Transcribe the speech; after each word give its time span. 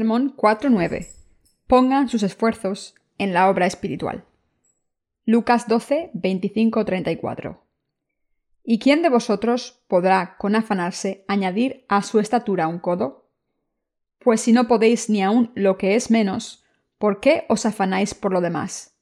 Sermón 0.00 0.34
4.9. 0.34 1.08
Pongan 1.66 2.08
sus 2.08 2.22
esfuerzos 2.22 2.94
en 3.18 3.34
la 3.34 3.50
obra 3.50 3.66
espiritual. 3.66 4.24
Lucas 5.26 5.68
12, 5.68 6.12
25, 6.14 6.86
34. 6.86 7.62
¿Y 8.64 8.78
quién 8.78 9.02
de 9.02 9.10
vosotros 9.10 9.82
podrá, 9.88 10.38
con 10.38 10.56
afanarse, 10.56 11.22
añadir 11.28 11.84
a 11.86 12.00
su 12.00 12.18
estatura 12.18 12.66
un 12.66 12.78
codo? 12.78 13.28
Pues 14.20 14.40
si 14.40 14.52
no 14.52 14.68
podéis 14.68 15.10
ni 15.10 15.22
aun 15.22 15.52
lo 15.54 15.76
que 15.76 15.96
es 15.96 16.10
menos, 16.10 16.64
¿por 16.96 17.20
qué 17.20 17.44
os 17.50 17.66
afanáis 17.66 18.14
por 18.14 18.32
lo 18.32 18.40
demás? 18.40 18.96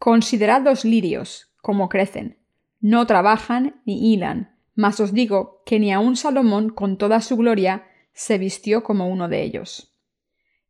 Considerad 0.00 0.62
los 0.62 0.84
lirios, 0.84 1.52
como 1.58 1.88
crecen. 1.88 2.38
No 2.80 3.06
trabajan 3.06 3.80
ni 3.86 4.12
hilan, 4.12 4.58
mas 4.74 4.98
os 4.98 5.12
digo 5.12 5.62
que 5.64 5.78
ni 5.78 5.92
aun 5.92 6.16
Salomón 6.16 6.70
con 6.70 6.98
toda 6.98 7.20
su 7.20 7.36
gloria 7.36 7.86
se 8.14 8.38
vistió 8.38 8.82
como 8.82 9.06
uno 9.06 9.28
de 9.28 9.42
ellos. 9.42 9.91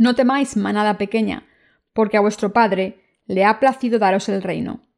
No 0.00 0.14
temáis, 0.14 0.56
manada 0.56 0.96
pequeña, 0.96 1.46
porque 1.92 2.16
a 2.16 2.22
vuestro 2.22 2.54
Padre 2.54 3.04
le 3.26 3.44
ha 3.44 3.60
placido 3.60 3.98
daros 3.98 4.30
el 4.30 4.42
reino. 4.42 4.88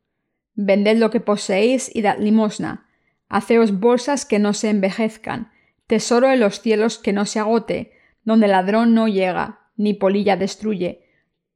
Vended 0.55 0.97
lo 0.99 1.11
que 1.11 1.19
poseéis 1.19 1.91
y 1.93 2.03
dad 2.03 2.19
limosna. 2.21 2.87
Haceos 3.29 3.81
bolsas 3.81 4.25
que 4.25 4.39
no 4.39 4.53
se 4.53 4.71
envejezcan, 4.71 5.51
tesoro 5.89 6.31
en 6.31 6.39
los 6.39 6.61
cielos 6.61 6.99
que 6.99 7.13
no 7.13 7.27
se 7.27 7.41
agote, 7.41 7.95
donde 8.23 8.47
ladrón 8.47 8.95
no 8.95 9.09
llega, 9.09 9.73
ni 9.75 9.93
polilla 9.93 10.37
destruye, 10.37 11.05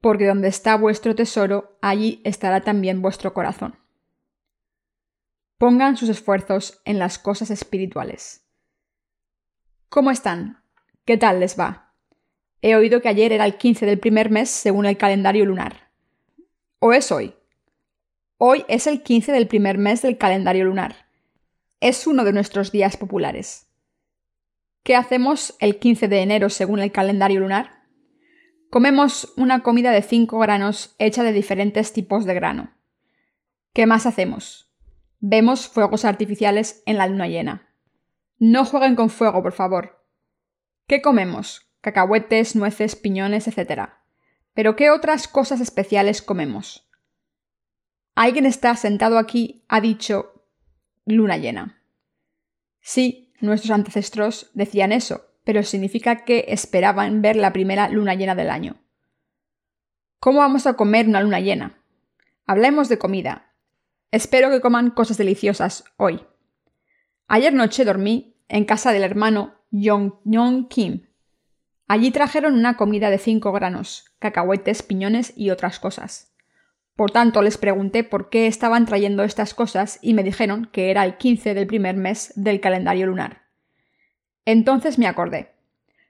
porque 0.00 0.26
donde 0.26 0.48
está 0.48 0.76
vuestro 0.76 1.14
tesoro, 1.14 1.78
allí 1.80 2.20
estará 2.24 2.62
también 2.62 3.00
vuestro 3.00 3.32
corazón. 3.32 3.76
Pongan 5.56 5.96
sus 5.96 6.08
esfuerzos 6.08 6.82
en 6.84 6.98
las 6.98 7.20
cosas 7.20 7.50
espirituales. 7.50 8.44
¿Cómo 9.88 10.10
están? 10.10 10.64
¿Qué 11.04 11.16
tal 11.16 11.38
les 11.38 11.56
va? 11.56 11.85
He 12.68 12.74
oído 12.74 13.00
que 13.00 13.08
ayer 13.08 13.32
era 13.32 13.44
el 13.44 13.58
15 13.58 13.86
del 13.86 14.00
primer 14.00 14.28
mes 14.28 14.50
según 14.50 14.86
el 14.86 14.96
calendario 14.96 15.44
lunar. 15.44 15.88
¿O 16.80 16.92
es 16.92 17.12
hoy? 17.12 17.32
Hoy 18.38 18.64
es 18.66 18.88
el 18.88 19.04
15 19.04 19.30
del 19.30 19.46
primer 19.46 19.78
mes 19.78 20.02
del 20.02 20.18
calendario 20.18 20.64
lunar. 20.64 21.06
Es 21.78 22.08
uno 22.08 22.24
de 22.24 22.32
nuestros 22.32 22.72
días 22.72 22.96
populares. 22.96 23.68
¿Qué 24.82 24.96
hacemos 24.96 25.54
el 25.60 25.78
15 25.78 26.08
de 26.08 26.22
enero 26.22 26.50
según 26.50 26.80
el 26.80 26.90
calendario 26.90 27.38
lunar? 27.38 27.84
Comemos 28.68 29.32
una 29.36 29.62
comida 29.62 29.92
de 29.92 30.02
5 30.02 30.36
granos 30.36 30.96
hecha 30.98 31.22
de 31.22 31.32
diferentes 31.32 31.92
tipos 31.92 32.24
de 32.24 32.34
grano. 32.34 32.72
¿Qué 33.74 33.86
más 33.86 34.06
hacemos? 34.06 34.74
Vemos 35.20 35.68
fuegos 35.68 36.04
artificiales 36.04 36.82
en 36.84 36.98
la 36.98 37.06
luna 37.06 37.28
llena. 37.28 37.72
No 38.40 38.64
jueguen 38.64 38.96
con 38.96 39.08
fuego, 39.08 39.40
por 39.40 39.52
favor. 39.52 40.04
¿Qué 40.88 41.00
comemos? 41.00 41.65
Cacahuetes, 41.86 42.56
nueces, 42.56 42.96
piñones, 42.96 43.46
etc. 43.46 43.90
Pero 44.54 44.74
¿qué 44.74 44.90
otras 44.90 45.28
cosas 45.28 45.60
especiales 45.60 46.20
comemos? 46.20 46.90
Alguien 48.16 48.44
está 48.44 48.74
sentado 48.74 49.18
aquí 49.18 49.64
ha 49.68 49.80
dicho 49.80 50.42
luna 51.04 51.36
llena. 51.36 51.80
Sí, 52.80 53.32
nuestros 53.40 53.70
ancestros 53.70 54.50
decían 54.52 54.90
eso, 54.90 55.26
pero 55.44 55.62
significa 55.62 56.24
que 56.24 56.46
esperaban 56.48 57.22
ver 57.22 57.36
la 57.36 57.52
primera 57.52 57.88
luna 57.88 58.16
llena 58.16 58.34
del 58.34 58.50
año. 58.50 58.82
¿Cómo 60.18 60.40
vamos 60.40 60.66
a 60.66 60.74
comer 60.74 61.06
una 61.06 61.22
luna 61.22 61.38
llena? 61.38 61.78
Hablemos 62.46 62.88
de 62.88 62.98
comida. 62.98 63.52
Espero 64.10 64.50
que 64.50 64.60
coman 64.60 64.90
cosas 64.90 65.18
deliciosas 65.18 65.84
hoy. 65.98 66.26
Ayer 67.28 67.54
noche 67.54 67.84
dormí 67.84 68.34
en 68.48 68.64
casa 68.64 68.92
del 68.92 69.04
hermano 69.04 69.54
Yong 69.70 70.66
Kim. 70.68 71.06
Allí 71.88 72.10
trajeron 72.10 72.54
una 72.54 72.76
comida 72.76 73.10
de 73.10 73.18
cinco 73.18 73.52
granos, 73.52 74.12
cacahuetes, 74.18 74.82
piñones 74.82 75.32
y 75.36 75.50
otras 75.50 75.78
cosas. 75.78 76.32
Por 76.96 77.10
tanto, 77.10 77.42
les 77.42 77.58
pregunté 77.58 78.02
por 78.04 78.30
qué 78.30 78.46
estaban 78.46 78.86
trayendo 78.86 79.22
estas 79.22 79.54
cosas 79.54 79.98
y 80.00 80.14
me 80.14 80.24
dijeron 80.24 80.68
que 80.72 80.90
era 80.90 81.04
el 81.04 81.16
15 81.16 81.54
del 81.54 81.66
primer 81.66 81.96
mes 81.96 82.32
del 82.34 82.60
calendario 82.60 83.06
lunar. 83.06 83.42
Entonces 84.46 84.98
me 84.98 85.06
acordé. 85.06 85.52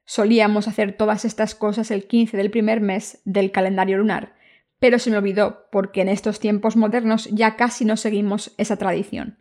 Solíamos 0.04 0.68
hacer 0.68 0.96
todas 0.96 1.24
estas 1.24 1.56
cosas 1.56 1.90
el 1.90 2.06
15 2.06 2.36
del 2.36 2.50
primer 2.50 2.80
mes 2.80 3.20
del 3.24 3.50
calendario 3.50 3.98
lunar, 3.98 4.36
pero 4.78 5.00
se 5.00 5.10
me 5.10 5.18
olvidó 5.18 5.66
porque 5.72 6.02
en 6.02 6.08
estos 6.08 6.38
tiempos 6.38 6.76
modernos 6.76 7.28
ya 7.32 7.56
casi 7.56 7.84
no 7.84 7.96
seguimos 7.96 8.54
esa 8.56 8.76
tradición. 8.76 9.40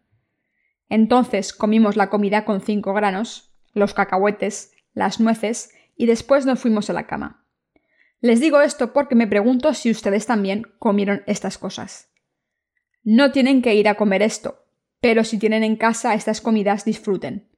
Entonces 0.90 1.54
comimos 1.54 1.96
la 1.96 2.10
comida 2.10 2.46
con 2.46 2.62
cinco 2.62 2.94
granos, 2.94 3.54
los 3.74 3.94
cacahuetes, 3.94 4.74
las 4.94 5.20
nueces 5.20 5.75
y 5.96 6.06
después 6.06 6.46
nos 6.46 6.60
fuimos 6.60 6.90
a 6.90 6.94
la 6.94 7.08
cama. 7.08 7.46
Les 8.22 8.40
digo 8.40 8.62
esto 8.62 8.94
porque 8.94 9.16
me 9.16 9.28
pregunto 9.28 9.74
si 9.74 9.92
ustedes 9.92 10.26
también 10.26 10.64
comieron 10.80 11.24
estas 11.28 11.58
cosas. 11.58 12.12
No 13.04 13.32
tienen 13.32 13.62
que 13.62 13.76
ir 13.76 13.88
a 13.88 13.96
comer 13.96 14.22
esto, 14.22 14.66
pero 15.00 15.24
si 15.24 15.38
tienen 15.38 15.64
en 15.64 15.76
casa 15.76 16.16
estas 16.16 16.42
comidas 16.42 16.86
disfruten. 16.86 17.50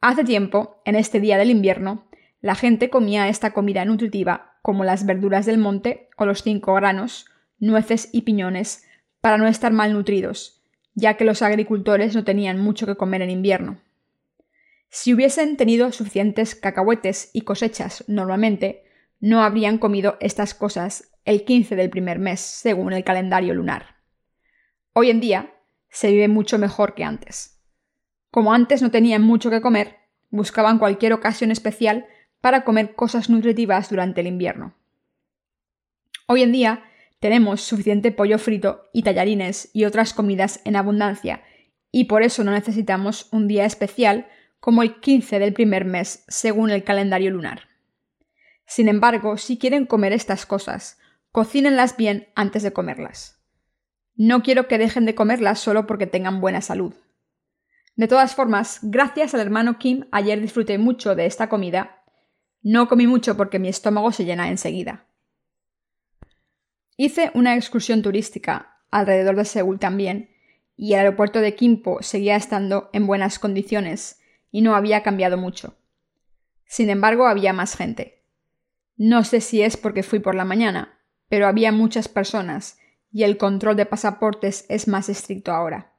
Hace 0.00 0.24
tiempo, 0.24 0.80
en 0.84 0.96
este 0.96 1.20
día 1.20 1.38
del 1.38 1.50
invierno, 1.50 2.08
la 2.40 2.54
gente 2.54 2.90
comía 2.90 3.28
esta 3.28 3.52
comida 3.52 3.84
nutritiva 3.84 4.58
como 4.62 4.82
las 4.82 5.06
verduras 5.06 5.46
del 5.46 5.58
monte 5.58 6.08
o 6.16 6.26
los 6.26 6.42
cinco 6.42 6.74
granos, 6.74 7.26
nueces 7.58 8.08
y 8.12 8.22
piñones, 8.22 8.86
para 9.20 9.36
no 9.36 9.46
estar 9.46 9.72
malnutridos, 9.72 10.62
ya 10.94 11.14
que 11.14 11.24
los 11.24 11.42
agricultores 11.42 12.14
no 12.14 12.24
tenían 12.24 12.58
mucho 12.58 12.86
que 12.86 12.96
comer 12.96 13.22
en 13.22 13.30
invierno. 13.30 13.80
Si 14.90 15.14
hubiesen 15.14 15.56
tenido 15.56 15.92
suficientes 15.92 16.56
cacahuetes 16.56 17.30
y 17.32 17.42
cosechas 17.42 18.04
normalmente, 18.08 18.82
no 19.20 19.42
habrían 19.42 19.78
comido 19.78 20.16
estas 20.20 20.52
cosas 20.52 21.12
el 21.24 21.44
15 21.44 21.76
del 21.76 21.90
primer 21.90 22.18
mes, 22.18 22.40
según 22.40 22.92
el 22.92 23.04
calendario 23.04 23.54
lunar. 23.54 23.96
Hoy 24.92 25.10
en 25.10 25.20
día 25.20 25.54
se 25.88 26.10
vive 26.10 26.26
mucho 26.26 26.58
mejor 26.58 26.94
que 26.94 27.04
antes. 27.04 27.62
Como 28.32 28.52
antes 28.52 28.82
no 28.82 28.90
tenían 28.90 29.22
mucho 29.22 29.48
que 29.48 29.60
comer, 29.60 29.96
buscaban 30.30 30.78
cualquier 30.78 31.12
ocasión 31.12 31.52
especial 31.52 32.06
para 32.40 32.64
comer 32.64 32.94
cosas 32.94 33.30
nutritivas 33.30 33.90
durante 33.90 34.22
el 34.22 34.26
invierno. 34.26 34.74
Hoy 36.26 36.42
en 36.42 36.50
día 36.50 36.82
tenemos 37.20 37.60
suficiente 37.60 38.10
pollo 38.10 38.38
frito 38.38 38.88
y 38.92 39.02
tallarines 39.02 39.70
y 39.72 39.84
otras 39.84 40.14
comidas 40.14 40.60
en 40.64 40.74
abundancia, 40.74 41.44
y 41.92 42.04
por 42.04 42.22
eso 42.22 42.42
no 42.42 42.50
necesitamos 42.50 43.28
un 43.30 43.46
día 43.46 43.66
especial 43.66 44.26
como 44.60 44.82
el 44.82 45.00
15 45.00 45.38
del 45.38 45.54
primer 45.54 45.84
mes, 45.84 46.24
según 46.28 46.70
el 46.70 46.84
calendario 46.84 47.30
lunar. 47.30 47.68
Sin 48.66 48.88
embargo, 48.88 49.36
si 49.36 49.58
quieren 49.58 49.86
comer 49.86 50.12
estas 50.12 50.46
cosas, 50.46 50.98
cocínenlas 51.32 51.96
bien 51.96 52.28
antes 52.34 52.62
de 52.62 52.72
comerlas. 52.72 53.42
No 54.14 54.42
quiero 54.42 54.68
que 54.68 54.78
dejen 54.78 55.06
de 55.06 55.14
comerlas 55.14 55.58
solo 55.58 55.86
porque 55.86 56.06
tengan 56.06 56.40
buena 56.40 56.60
salud. 56.60 56.94
De 57.96 58.06
todas 58.06 58.34
formas, 58.34 58.78
gracias 58.82 59.34
al 59.34 59.40
hermano 59.40 59.78
Kim, 59.78 60.06
ayer 60.12 60.40
disfruté 60.40 60.78
mucho 60.78 61.14
de 61.14 61.26
esta 61.26 61.48
comida. 61.48 62.04
No 62.62 62.86
comí 62.86 63.06
mucho 63.06 63.36
porque 63.36 63.58
mi 63.58 63.68
estómago 63.68 64.12
se 64.12 64.24
llena 64.24 64.50
enseguida. 64.50 65.06
Hice 66.96 67.30
una 67.34 67.56
excursión 67.56 68.02
turística 68.02 68.76
alrededor 68.90 69.36
de 69.36 69.46
Seúl 69.46 69.78
también, 69.78 70.30
y 70.76 70.92
el 70.92 71.00
aeropuerto 71.00 71.40
de 71.40 71.54
Kimpo 71.54 72.02
seguía 72.02 72.36
estando 72.36 72.90
en 72.92 73.06
buenas 73.06 73.38
condiciones 73.38 74.19
y 74.50 74.62
no 74.62 74.74
había 74.74 75.02
cambiado 75.02 75.36
mucho. 75.36 75.76
Sin 76.64 76.90
embargo, 76.90 77.26
había 77.26 77.52
más 77.52 77.76
gente. 77.76 78.24
No 78.96 79.24
sé 79.24 79.40
si 79.40 79.62
es 79.62 79.76
porque 79.76 80.02
fui 80.02 80.18
por 80.18 80.34
la 80.34 80.44
mañana, 80.44 80.98
pero 81.28 81.46
había 81.46 81.72
muchas 81.72 82.08
personas 82.08 82.78
y 83.12 83.24
el 83.24 83.38
control 83.38 83.76
de 83.76 83.86
pasaportes 83.86 84.66
es 84.68 84.88
más 84.88 85.08
estricto 85.08 85.52
ahora. 85.52 85.94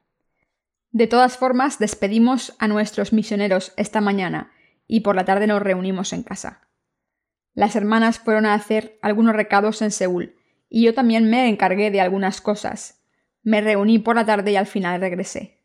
De 0.90 1.06
todas 1.06 1.36
formas, 1.38 1.78
despedimos 1.78 2.54
a 2.58 2.68
nuestros 2.68 3.12
misioneros 3.12 3.72
esta 3.76 4.00
mañana 4.00 4.52
y 4.86 5.00
por 5.00 5.16
la 5.16 5.24
tarde 5.24 5.46
nos 5.46 5.62
reunimos 5.62 6.12
en 6.12 6.22
casa. 6.22 6.68
Las 7.54 7.76
hermanas 7.76 8.18
fueron 8.18 8.46
a 8.46 8.54
hacer 8.54 8.98
algunos 9.02 9.34
recados 9.34 9.82
en 9.82 9.90
Seúl 9.90 10.36
y 10.68 10.84
yo 10.84 10.94
también 10.94 11.28
me 11.28 11.48
encargué 11.48 11.90
de 11.90 12.00
algunas 12.00 12.40
cosas. 12.40 13.02
Me 13.42 13.60
reuní 13.60 13.98
por 13.98 14.16
la 14.16 14.24
tarde 14.24 14.52
y 14.52 14.56
al 14.56 14.66
final 14.66 15.00
regresé. 15.00 15.61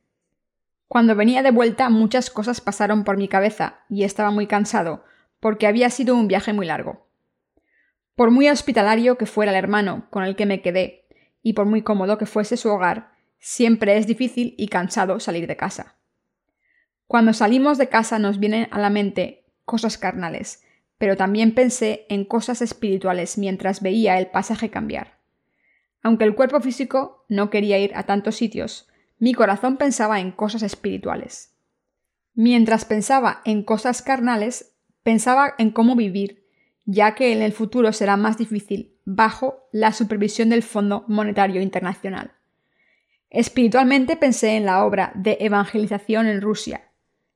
Cuando 0.87 1.15
venía 1.15 1.43
de 1.43 1.51
vuelta 1.51 1.89
muchas 1.89 2.29
cosas 2.29 2.61
pasaron 2.61 3.03
por 3.03 3.17
mi 3.17 3.27
cabeza 3.27 3.81
y 3.89 4.03
estaba 4.03 4.31
muy 4.31 4.47
cansado, 4.47 5.03
porque 5.39 5.67
había 5.67 5.89
sido 5.89 6.15
un 6.15 6.27
viaje 6.27 6.53
muy 6.53 6.65
largo. 6.65 7.07
Por 8.15 8.31
muy 8.31 8.49
hospitalario 8.49 9.17
que 9.17 9.25
fuera 9.25 9.51
el 9.51 9.57
hermano 9.57 10.07
con 10.09 10.23
el 10.23 10.35
que 10.35 10.45
me 10.45 10.61
quedé, 10.61 11.05
y 11.43 11.53
por 11.53 11.65
muy 11.65 11.81
cómodo 11.81 12.17
que 12.17 12.25
fuese 12.25 12.57
su 12.57 12.69
hogar, 12.69 13.11
siempre 13.39 13.97
es 13.97 14.07
difícil 14.07 14.55
y 14.57 14.69
cansado 14.69 15.19
salir 15.19 15.45
de 15.47 15.57
casa. 15.57 15.97
Cuando 17.05 17.33
salimos 17.33 17.77
de 17.77 17.89
casa 17.89 18.17
nos 18.19 18.39
vienen 18.39 18.67
a 18.71 18.79
la 18.79 18.89
mente 18.89 19.45
cosas 19.65 19.97
carnales, 19.97 20.63
pero 20.97 21.15
también 21.15 21.53
pensé 21.53 22.05
en 22.09 22.25
cosas 22.25 22.61
espirituales 22.61 23.37
mientras 23.37 23.81
veía 23.81 24.17
el 24.17 24.27
pasaje 24.27 24.69
cambiar. 24.69 25.19
Aunque 26.01 26.23
el 26.23 26.35
cuerpo 26.35 26.59
físico 26.59 27.25
no 27.29 27.49
quería 27.49 27.77
ir 27.77 27.91
a 27.95 28.03
tantos 28.03 28.35
sitios, 28.35 28.89
mi 29.19 29.33
corazón 29.33 29.77
pensaba 29.77 30.19
en 30.19 30.31
cosas 30.31 30.63
espirituales. 30.63 31.55
Mientras 32.33 32.85
pensaba 32.85 33.41
en 33.45 33.63
cosas 33.63 34.01
carnales, 34.01 34.75
pensaba 35.03 35.55
en 35.57 35.71
cómo 35.71 35.95
vivir, 35.95 36.45
ya 36.85 37.15
que 37.15 37.33
en 37.33 37.41
el 37.41 37.51
futuro 37.51 37.91
será 37.93 38.15
más 38.15 38.37
difícil 38.37 38.95
bajo 39.05 39.67
la 39.71 39.91
supervisión 39.91 40.49
del 40.49 40.63
Fondo 40.63 41.03
Monetario 41.07 41.61
Internacional. 41.61 42.33
Espiritualmente 43.29 44.15
pensé 44.15 44.55
en 44.55 44.65
la 44.65 44.85
obra 44.85 45.11
de 45.15 45.37
evangelización 45.39 46.27
en 46.27 46.41
Rusia, 46.41 46.91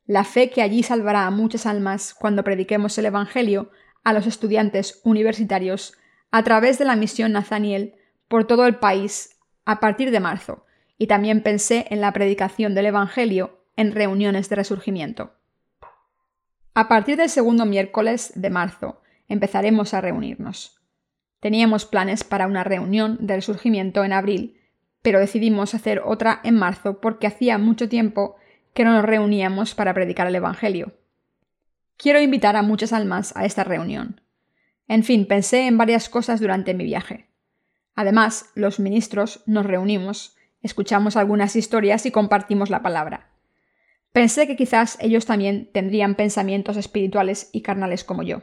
la 0.05 0.23
fe 0.23 0.49
que 0.49 0.61
allí 0.61 0.83
salvará 0.83 1.25
a 1.25 1.31
muchas 1.31 1.65
almas 1.65 2.13
cuando 2.13 2.43
prediquemos 2.43 2.97
el 2.97 3.05
Evangelio 3.05 3.71
a 4.03 4.13
los 4.13 4.27
estudiantes 4.27 5.01
universitarios 5.03 5.97
a 6.31 6.43
través 6.43 6.77
de 6.79 6.85
la 6.85 6.95
misión 6.95 7.33
Nathaniel 7.33 7.95
por 8.27 8.45
todo 8.45 8.65
el 8.65 8.75
país 8.75 9.37
a 9.65 9.79
partir 9.79 10.11
de 10.11 10.19
marzo, 10.19 10.65
y 11.01 11.07
también 11.07 11.42
pensé 11.42 11.88
en 11.89 12.00
la 12.00 12.13
predicación 12.13 12.75
del 12.75 12.86
Evangelio 12.86 13.65
en 13.75 13.92
reuniones 13.92 14.50
de 14.50 14.56
resurgimiento. 14.56 15.33
A 16.75 16.88
partir 16.88 17.18
del 17.18 17.30
segundo 17.30 17.65
miércoles 17.65 18.33
de 18.36 18.51
marzo 18.51 19.01
empezaremos 19.27 19.95
a 19.95 20.01
reunirnos. 20.01 20.80
Teníamos 21.39 21.88
planes 21.88 22.24
para 22.24 22.45
una 22.45 22.63
reunión 22.63 23.18
de 23.19 23.33
resurgimiento 23.33 24.03
en 24.03 24.13
abril, 24.13 24.62
pero 25.01 25.19
decidimos 25.19 25.74
hacer 25.74 26.03
otra 26.06 26.39
en 26.44 26.59
marzo 26.59 27.01
porque 27.01 27.25
hacía 27.25 27.57
mucho 27.57 27.89
tiempo 27.89 28.36
que 28.75 28.86
no 28.86 28.94
nos 28.94 29.03
reuníamos 29.03 29.74
para 29.74 29.95
predicar 29.95 30.27
el 30.27 30.36
Evangelio. 30.36 30.94
Quiero 31.98 32.21
invitar 32.21 32.56
a 32.56 32.62
muchas 32.62 32.94
almas 32.94 33.36
a 33.36 33.45
esta 33.45 33.63
reunión. 33.63 34.21
En 34.88 35.03
fin, 35.03 35.25
pensé 35.25 35.65
en 35.65 35.80
varias 35.80 36.09
cosas 36.09 36.39
durante 36.39 36.75
mi 36.75 36.83
viaje. 36.83 37.25
Además, 37.95 38.51
los 38.53 38.80
ministros 38.80 39.42
nos 39.48 39.65
reunimos, 39.65 40.38
escuchamos 40.61 41.17
algunas 41.17 41.55
historias 41.55 42.05
y 42.05 42.11
compartimos 42.11 42.69
la 42.69 42.81
palabra. 42.81 43.29
Pensé 44.11 44.45
que 44.47 44.55
quizás 44.55 44.97
ellos 44.99 45.25
también 45.25 45.69
tendrían 45.71 46.15
pensamientos 46.15 46.77
espirituales 46.77 47.49
y 47.53 47.61
carnales 47.61 48.03
como 48.03 48.23
yo. 48.23 48.41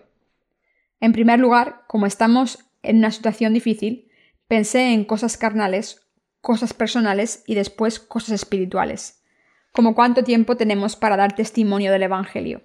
En 1.01 1.13
primer 1.13 1.39
lugar, 1.39 1.83
como 1.87 2.07
estamos 2.07 2.59
en 2.83 2.99
una 2.99 3.11
situación 3.11 3.53
difícil, 3.55 4.09
pensé 4.47 4.93
en 4.93 5.05
cosas 5.05 5.37
carnales, 5.37 6.09
cosas 6.41 6.73
personales 6.73 7.45
y 7.47 7.55
después 7.55 8.01
cosas 8.01 8.31
espirituales, 8.31 9.23
como 9.73 9.95
cuánto 9.95 10.25
tiempo 10.25 10.57
tenemos 10.57 10.97
para 10.97 11.17
dar 11.17 11.35
testimonio 11.35 11.93
del 11.93 12.05
Evangelio. 12.05 12.63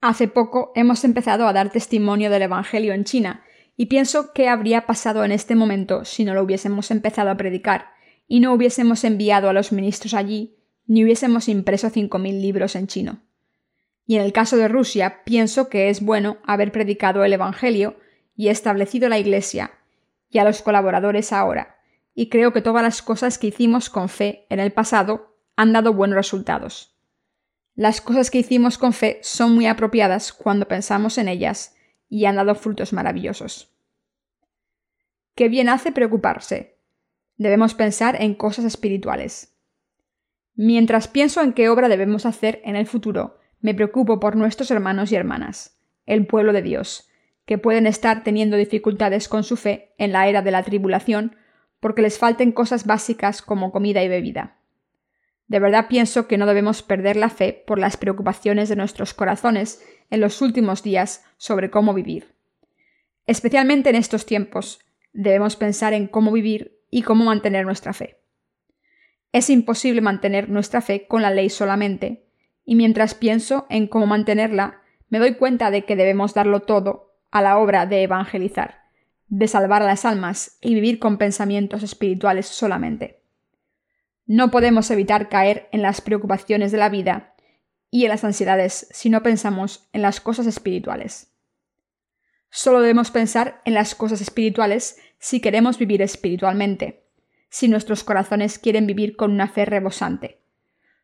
Hace 0.00 0.28
poco 0.28 0.72
hemos 0.74 1.04
empezado 1.04 1.46
a 1.46 1.52
dar 1.52 1.70
testimonio 1.70 2.30
del 2.30 2.42
Evangelio 2.42 2.92
en 2.92 3.04
China, 3.04 3.44
y 3.76 3.86
pienso 3.86 4.32
qué 4.32 4.48
habría 4.48 4.86
pasado 4.86 5.24
en 5.24 5.32
este 5.32 5.54
momento 5.54 6.04
si 6.04 6.24
no 6.24 6.34
lo 6.34 6.42
hubiésemos 6.42 6.90
empezado 6.90 7.30
a 7.30 7.36
predicar 7.36 7.91
y 8.32 8.40
no 8.40 8.54
hubiésemos 8.54 9.04
enviado 9.04 9.50
a 9.50 9.52
los 9.52 9.72
ministros 9.72 10.14
allí 10.14 10.56
ni 10.86 11.04
hubiésemos 11.04 11.50
impreso 11.50 11.90
5.000 11.90 12.40
libros 12.40 12.76
en 12.76 12.86
chino. 12.86 13.20
Y 14.06 14.16
en 14.16 14.22
el 14.22 14.32
caso 14.32 14.56
de 14.56 14.68
Rusia, 14.68 15.22
pienso 15.26 15.68
que 15.68 15.90
es 15.90 16.00
bueno 16.00 16.38
haber 16.46 16.72
predicado 16.72 17.24
el 17.24 17.34
Evangelio 17.34 17.98
y 18.34 18.48
establecido 18.48 19.10
la 19.10 19.18
Iglesia, 19.18 19.72
y 20.30 20.38
a 20.38 20.44
los 20.44 20.62
colaboradores 20.62 21.30
ahora, 21.30 21.76
y 22.14 22.30
creo 22.30 22.54
que 22.54 22.62
todas 22.62 22.82
las 22.82 23.02
cosas 23.02 23.36
que 23.36 23.48
hicimos 23.48 23.90
con 23.90 24.08
fe 24.08 24.46
en 24.48 24.60
el 24.60 24.72
pasado 24.72 25.36
han 25.54 25.74
dado 25.74 25.92
buenos 25.92 26.16
resultados. 26.16 26.96
Las 27.74 28.00
cosas 28.00 28.30
que 28.30 28.38
hicimos 28.38 28.78
con 28.78 28.94
fe 28.94 29.20
son 29.22 29.54
muy 29.54 29.66
apropiadas 29.66 30.32
cuando 30.32 30.66
pensamos 30.66 31.18
en 31.18 31.28
ellas 31.28 31.76
y 32.08 32.24
han 32.24 32.36
dado 32.36 32.54
frutos 32.54 32.94
maravillosos. 32.94 33.76
Qué 35.34 35.50
bien 35.50 35.68
hace 35.68 35.92
preocuparse. 35.92 36.71
Debemos 37.42 37.74
pensar 37.74 38.22
en 38.22 38.36
cosas 38.36 38.64
espirituales. 38.64 39.52
Mientras 40.54 41.08
pienso 41.08 41.42
en 41.42 41.54
qué 41.54 41.68
obra 41.68 41.88
debemos 41.88 42.24
hacer 42.24 42.62
en 42.64 42.76
el 42.76 42.86
futuro, 42.86 43.40
me 43.60 43.74
preocupo 43.74 44.20
por 44.20 44.36
nuestros 44.36 44.70
hermanos 44.70 45.10
y 45.10 45.16
hermanas, 45.16 45.76
el 46.06 46.24
pueblo 46.24 46.52
de 46.52 46.62
Dios, 46.62 47.10
que 47.44 47.58
pueden 47.58 47.88
estar 47.88 48.22
teniendo 48.22 48.56
dificultades 48.56 49.26
con 49.26 49.42
su 49.42 49.56
fe 49.56 49.92
en 49.98 50.12
la 50.12 50.28
era 50.28 50.40
de 50.40 50.52
la 50.52 50.62
tribulación 50.62 51.34
porque 51.80 52.00
les 52.00 52.16
falten 52.16 52.52
cosas 52.52 52.86
básicas 52.86 53.42
como 53.42 53.72
comida 53.72 54.04
y 54.04 54.08
bebida. 54.08 54.60
De 55.48 55.58
verdad 55.58 55.88
pienso 55.88 56.28
que 56.28 56.38
no 56.38 56.46
debemos 56.46 56.84
perder 56.84 57.16
la 57.16 57.28
fe 57.28 57.64
por 57.66 57.80
las 57.80 57.96
preocupaciones 57.96 58.68
de 58.68 58.76
nuestros 58.76 59.14
corazones 59.14 59.84
en 60.10 60.20
los 60.20 60.42
últimos 60.42 60.84
días 60.84 61.24
sobre 61.38 61.70
cómo 61.70 61.92
vivir. 61.92 62.36
Especialmente 63.26 63.90
en 63.90 63.96
estos 63.96 64.26
tiempos, 64.26 64.78
debemos 65.12 65.56
pensar 65.56 65.92
en 65.92 66.06
cómo 66.06 66.30
vivir 66.30 66.81
y 66.92 67.02
cómo 67.02 67.24
mantener 67.24 67.64
nuestra 67.64 67.94
fe. 67.94 68.20
Es 69.32 69.48
imposible 69.48 70.02
mantener 70.02 70.50
nuestra 70.50 70.82
fe 70.82 71.08
con 71.08 71.22
la 71.22 71.30
ley 71.30 71.48
solamente, 71.48 72.28
y 72.64 72.76
mientras 72.76 73.14
pienso 73.14 73.66
en 73.70 73.88
cómo 73.88 74.06
mantenerla, 74.06 74.82
me 75.08 75.18
doy 75.18 75.34
cuenta 75.34 75.70
de 75.70 75.84
que 75.84 75.96
debemos 75.96 76.34
darlo 76.34 76.60
todo 76.60 77.16
a 77.30 77.40
la 77.40 77.58
obra 77.58 77.86
de 77.86 78.02
evangelizar, 78.02 78.82
de 79.28 79.48
salvar 79.48 79.82
a 79.82 79.86
las 79.86 80.04
almas 80.04 80.58
y 80.60 80.74
vivir 80.74 80.98
con 80.98 81.16
pensamientos 81.16 81.82
espirituales 81.82 82.46
solamente. 82.46 83.22
No 84.26 84.50
podemos 84.50 84.90
evitar 84.90 85.30
caer 85.30 85.70
en 85.72 85.80
las 85.80 86.02
preocupaciones 86.02 86.72
de 86.72 86.78
la 86.78 86.90
vida 86.90 87.34
y 87.90 88.04
en 88.04 88.10
las 88.10 88.22
ansiedades 88.22 88.86
si 88.90 89.08
no 89.08 89.22
pensamos 89.22 89.88
en 89.94 90.02
las 90.02 90.20
cosas 90.20 90.46
espirituales. 90.46 91.32
Solo 92.50 92.82
debemos 92.82 93.10
pensar 93.10 93.62
en 93.64 93.72
las 93.72 93.94
cosas 93.94 94.20
espirituales 94.20 94.98
si 95.22 95.40
queremos 95.40 95.78
vivir 95.78 96.02
espiritualmente 96.02 97.04
si 97.48 97.68
nuestros 97.68 98.02
corazones 98.02 98.58
quieren 98.58 98.86
vivir 98.86 99.14
con 99.14 99.30
una 99.30 99.46
fe 99.46 99.66
rebosante. 99.66 100.40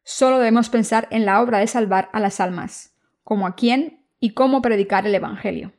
Solo 0.02 0.38
debemos 0.38 0.70
pensar 0.70 1.06
en 1.10 1.26
la 1.26 1.42
obra 1.42 1.58
de 1.58 1.66
salvar 1.66 2.08
a 2.14 2.20
las 2.20 2.40
almas, 2.40 2.96
como 3.22 3.46
a 3.46 3.54
quién 3.54 4.02
y 4.18 4.30
cómo 4.30 4.62
predicar 4.62 5.06
el 5.06 5.14
Evangelio. 5.14 5.74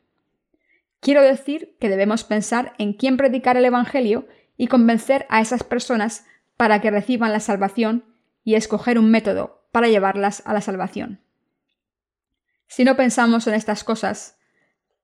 Quiero 0.99 1.23
decir 1.23 1.75
que 1.79 1.89
debemos 1.89 2.23
pensar 2.23 2.75
en 2.77 2.93
quién 2.93 3.17
predicar 3.17 3.57
el 3.57 3.65
Evangelio 3.65 4.27
y 4.57 4.67
convencer 4.67 5.25
a 5.29 5.41
esas 5.41 5.63
personas 5.63 6.27
para 6.55 6.79
que 6.81 6.91
reciban 6.91 7.33
la 7.33 7.39
salvación 7.39 8.05
y 8.43 8.53
escoger 8.53 8.99
un 8.99 9.09
método 9.09 9.65
para 9.71 9.87
llevarlas 9.87 10.43
a 10.45 10.53
la 10.53 10.61
salvación. 10.61 11.19
Si 12.67 12.83
no 12.83 12.95
pensamos 12.95 13.47
en 13.47 13.55
estas 13.55 13.83
cosas, 13.83 14.37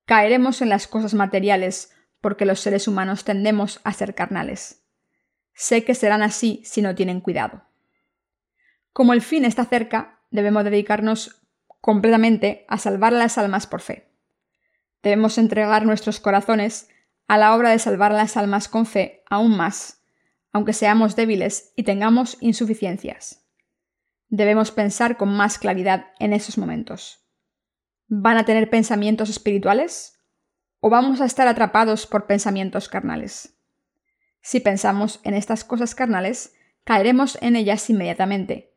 caeremos 0.05 0.61
en 0.61 0.69
las 0.69 0.85
cosas 0.85 1.15
materiales 1.15 1.94
porque 2.25 2.47
los 2.47 2.59
seres 2.59 2.87
humanos 2.87 3.23
tendemos 3.23 3.81
a 3.83 3.93
ser 3.93 4.15
carnales. 4.15 4.83
Sé 5.53 5.83
que 5.83 5.93
serán 5.93 6.23
así 6.23 6.59
si 6.65 6.81
no 6.81 6.95
tienen 6.95 7.21
cuidado. 7.21 7.65
Como 8.93 9.13
el 9.13 9.21
fin 9.21 9.45
está 9.45 9.63
cerca, 9.65 10.21
debemos 10.31 10.63
dedicarnos 10.63 11.43
completamente 11.81 12.65
a 12.67 12.79
salvar 12.79 13.13
a 13.13 13.19
las 13.19 13.37
almas 13.37 13.67
por 13.67 13.79
fe. 13.79 14.09
Debemos 15.03 15.37
entregar 15.37 15.85
nuestros 15.85 16.19
corazones 16.19 16.89
a 17.27 17.37
la 17.37 17.55
obra 17.55 17.69
de 17.69 17.77
salvar 17.77 18.11
a 18.11 18.15
las 18.17 18.37
almas 18.37 18.69
con 18.69 18.87
fe 18.87 19.21
aún 19.29 19.55
más, 19.55 20.01
aunque 20.51 20.73
seamos 20.73 21.15
débiles 21.15 21.73
y 21.75 21.83
tengamos 21.83 22.37
insuficiencias. 22.41 23.45
Debemos 24.29 24.71
pensar 24.71 25.17
con 25.17 25.29
más 25.29 25.59
claridad 25.59 26.07
en 26.17 26.33
esos 26.33 26.57
momentos. 26.57 27.23
¿Van 28.07 28.37
a 28.37 28.45
tener 28.45 28.71
pensamientos 28.71 29.29
espirituales? 29.29 30.14
¿O 30.87 30.89
vamos 30.91 31.19
a 31.19 31.25
estar 31.25 31.47
atrapados 31.47 32.05
por 32.05 32.27
pensamientos 32.27 32.89
carnales? 32.89 33.57
Si 34.41 34.59
pensamos 34.59 35.19
en 35.23 35.33
estas 35.33 35.63
cosas 35.63 35.95
carnales, 35.95 36.53
caeremos 36.83 37.39
en 37.41 37.55
ellas 37.55 37.89
inmediatamente. 37.89 38.71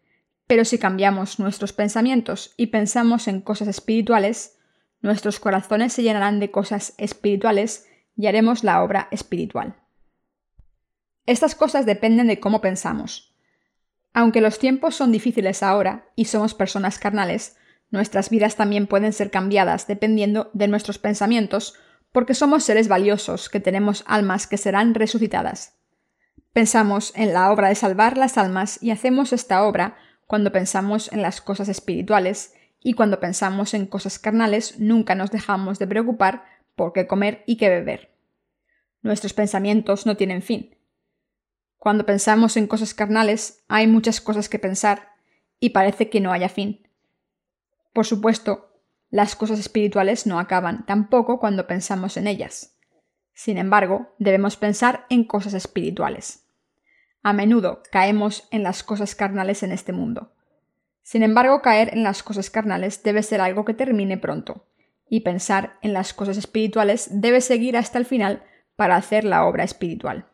Pero 0.46 0.64
si 0.64 0.78
cambiamos 0.78 1.38
nuestros 1.38 1.74
pensamientos 1.74 2.54
y 2.56 2.68
pensamos 2.68 3.28
en 3.28 3.42
cosas 3.42 3.68
espirituales, 3.68 4.56
nuestros 5.02 5.38
corazones 5.38 5.92
se 5.92 6.02
llenarán 6.02 6.40
de 6.40 6.50
cosas 6.50 6.94
espirituales 6.96 7.86
y 8.16 8.26
haremos 8.26 8.64
la 8.64 8.82
obra 8.82 9.08
espiritual. 9.10 9.76
Estas 11.26 11.54
cosas 11.54 11.84
dependen 11.84 12.28
de 12.28 12.40
cómo 12.40 12.62
pensamos. 12.62 13.36
Aunque 14.14 14.40
los 14.40 14.58
tiempos 14.58 14.94
son 14.94 15.12
difíciles 15.12 15.62
ahora 15.62 16.08
y 16.16 16.24
somos 16.24 16.54
personas 16.54 16.98
carnales, 16.98 17.58
nuestras 17.90 18.30
vidas 18.30 18.56
también 18.56 18.86
pueden 18.86 19.12
ser 19.12 19.30
cambiadas 19.30 19.86
dependiendo 19.86 20.50
de 20.54 20.68
nuestros 20.68 20.98
pensamientos 20.98 21.74
porque 22.12 22.34
somos 22.34 22.64
seres 22.64 22.88
valiosos 22.88 23.48
que 23.48 23.60
tenemos 23.60 24.04
almas 24.06 24.46
que 24.46 24.56
serán 24.56 24.94
resucitadas. 24.94 25.78
Pensamos 26.52 27.12
en 27.14 27.32
la 27.32 27.52
obra 27.52 27.68
de 27.68 27.74
salvar 27.74 28.16
las 28.16 28.38
almas 28.38 28.82
y 28.82 28.90
hacemos 28.90 29.32
esta 29.32 29.64
obra 29.64 29.96
cuando 30.26 30.52
pensamos 30.52 31.12
en 31.12 31.22
las 31.22 31.40
cosas 31.40 31.68
espirituales 31.68 32.54
y 32.80 32.94
cuando 32.94 33.20
pensamos 33.20 33.74
en 33.74 33.86
cosas 33.86 34.18
carnales 34.18 34.78
nunca 34.78 35.14
nos 35.14 35.30
dejamos 35.30 35.78
de 35.78 35.86
preocupar 35.86 36.44
por 36.74 36.92
qué 36.92 37.06
comer 37.06 37.42
y 37.46 37.56
qué 37.56 37.68
beber. 37.68 38.14
Nuestros 39.02 39.32
pensamientos 39.32 40.06
no 40.06 40.16
tienen 40.16 40.42
fin. 40.42 40.76
Cuando 41.76 42.06
pensamos 42.06 42.56
en 42.56 42.66
cosas 42.66 42.94
carnales 42.94 43.64
hay 43.68 43.86
muchas 43.86 44.20
cosas 44.20 44.48
que 44.48 44.58
pensar 44.58 45.12
y 45.60 45.70
parece 45.70 46.08
que 46.10 46.20
no 46.20 46.32
haya 46.32 46.48
fin. 46.48 46.88
Por 47.92 48.06
supuesto, 48.06 48.67
las 49.10 49.36
cosas 49.36 49.58
espirituales 49.58 50.26
no 50.26 50.38
acaban 50.38 50.84
tampoco 50.86 51.38
cuando 51.40 51.66
pensamos 51.66 52.16
en 52.16 52.26
ellas. 52.26 52.76
Sin 53.34 53.56
embargo, 53.56 54.14
debemos 54.18 54.56
pensar 54.56 55.06
en 55.08 55.24
cosas 55.24 55.54
espirituales. 55.54 56.44
A 57.22 57.32
menudo 57.32 57.82
caemos 57.90 58.48
en 58.50 58.62
las 58.62 58.82
cosas 58.82 59.14
carnales 59.14 59.62
en 59.62 59.72
este 59.72 59.92
mundo. 59.92 60.32
Sin 61.02 61.22
embargo, 61.22 61.62
caer 61.62 61.94
en 61.94 62.02
las 62.02 62.22
cosas 62.22 62.50
carnales 62.50 63.02
debe 63.02 63.22
ser 63.22 63.40
algo 63.40 63.64
que 63.64 63.74
termine 63.74 64.18
pronto, 64.18 64.66
y 65.08 65.20
pensar 65.20 65.78
en 65.82 65.92
las 65.92 66.12
cosas 66.12 66.36
espirituales 66.36 67.08
debe 67.10 67.40
seguir 67.40 67.76
hasta 67.76 67.98
el 67.98 68.04
final 68.04 68.42
para 68.76 68.96
hacer 68.96 69.24
la 69.24 69.44
obra 69.46 69.64
espiritual. 69.64 70.26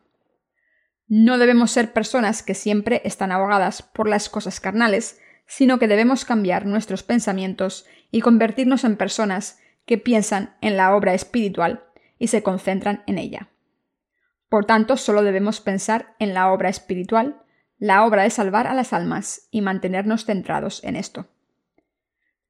No 1.07 1.37
debemos 1.37 1.71
ser 1.71 1.93
personas 1.93 2.43
que 2.43 2.55
siempre 2.55 3.01
están 3.05 3.31
ahogadas 3.31 3.83
por 3.83 4.09
las 4.09 4.27
cosas 4.29 4.59
carnales, 4.59 5.19
sino 5.47 5.79
que 5.79 5.87
debemos 5.87 6.25
cambiar 6.25 6.65
nuestros 6.65 7.03
pensamientos 7.03 7.85
y 8.11 8.21
convertirnos 8.21 8.83
en 8.83 8.97
personas 8.97 9.59
que 9.85 9.97
piensan 9.97 10.55
en 10.61 10.77
la 10.77 10.95
obra 10.95 11.13
espiritual 11.13 11.83
y 12.17 12.27
se 12.27 12.43
concentran 12.43 13.03
en 13.07 13.17
ella. 13.17 13.49
Por 14.49 14.65
tanto, 14.65 14.97
solo 14.97 15.23
debemos 15.23 15.59
pensar 15.59 16.15
en 16.19 16.33
la 16.33 16.51
obra 16.51 16.69
espiritual, 16.69 17.41
la 17.77 18.05
obra 18.05 18.23
de 18.23 18.29
salvar 18.29 18.67
a 18.67 18.73
las 18.73 18.93
almas 18.93 19.47
y 19.51 19.61
mantenernos 19.61 20.25
centrados 20.25 20.83
en 20.83 20.95
esto. 20.95 21.27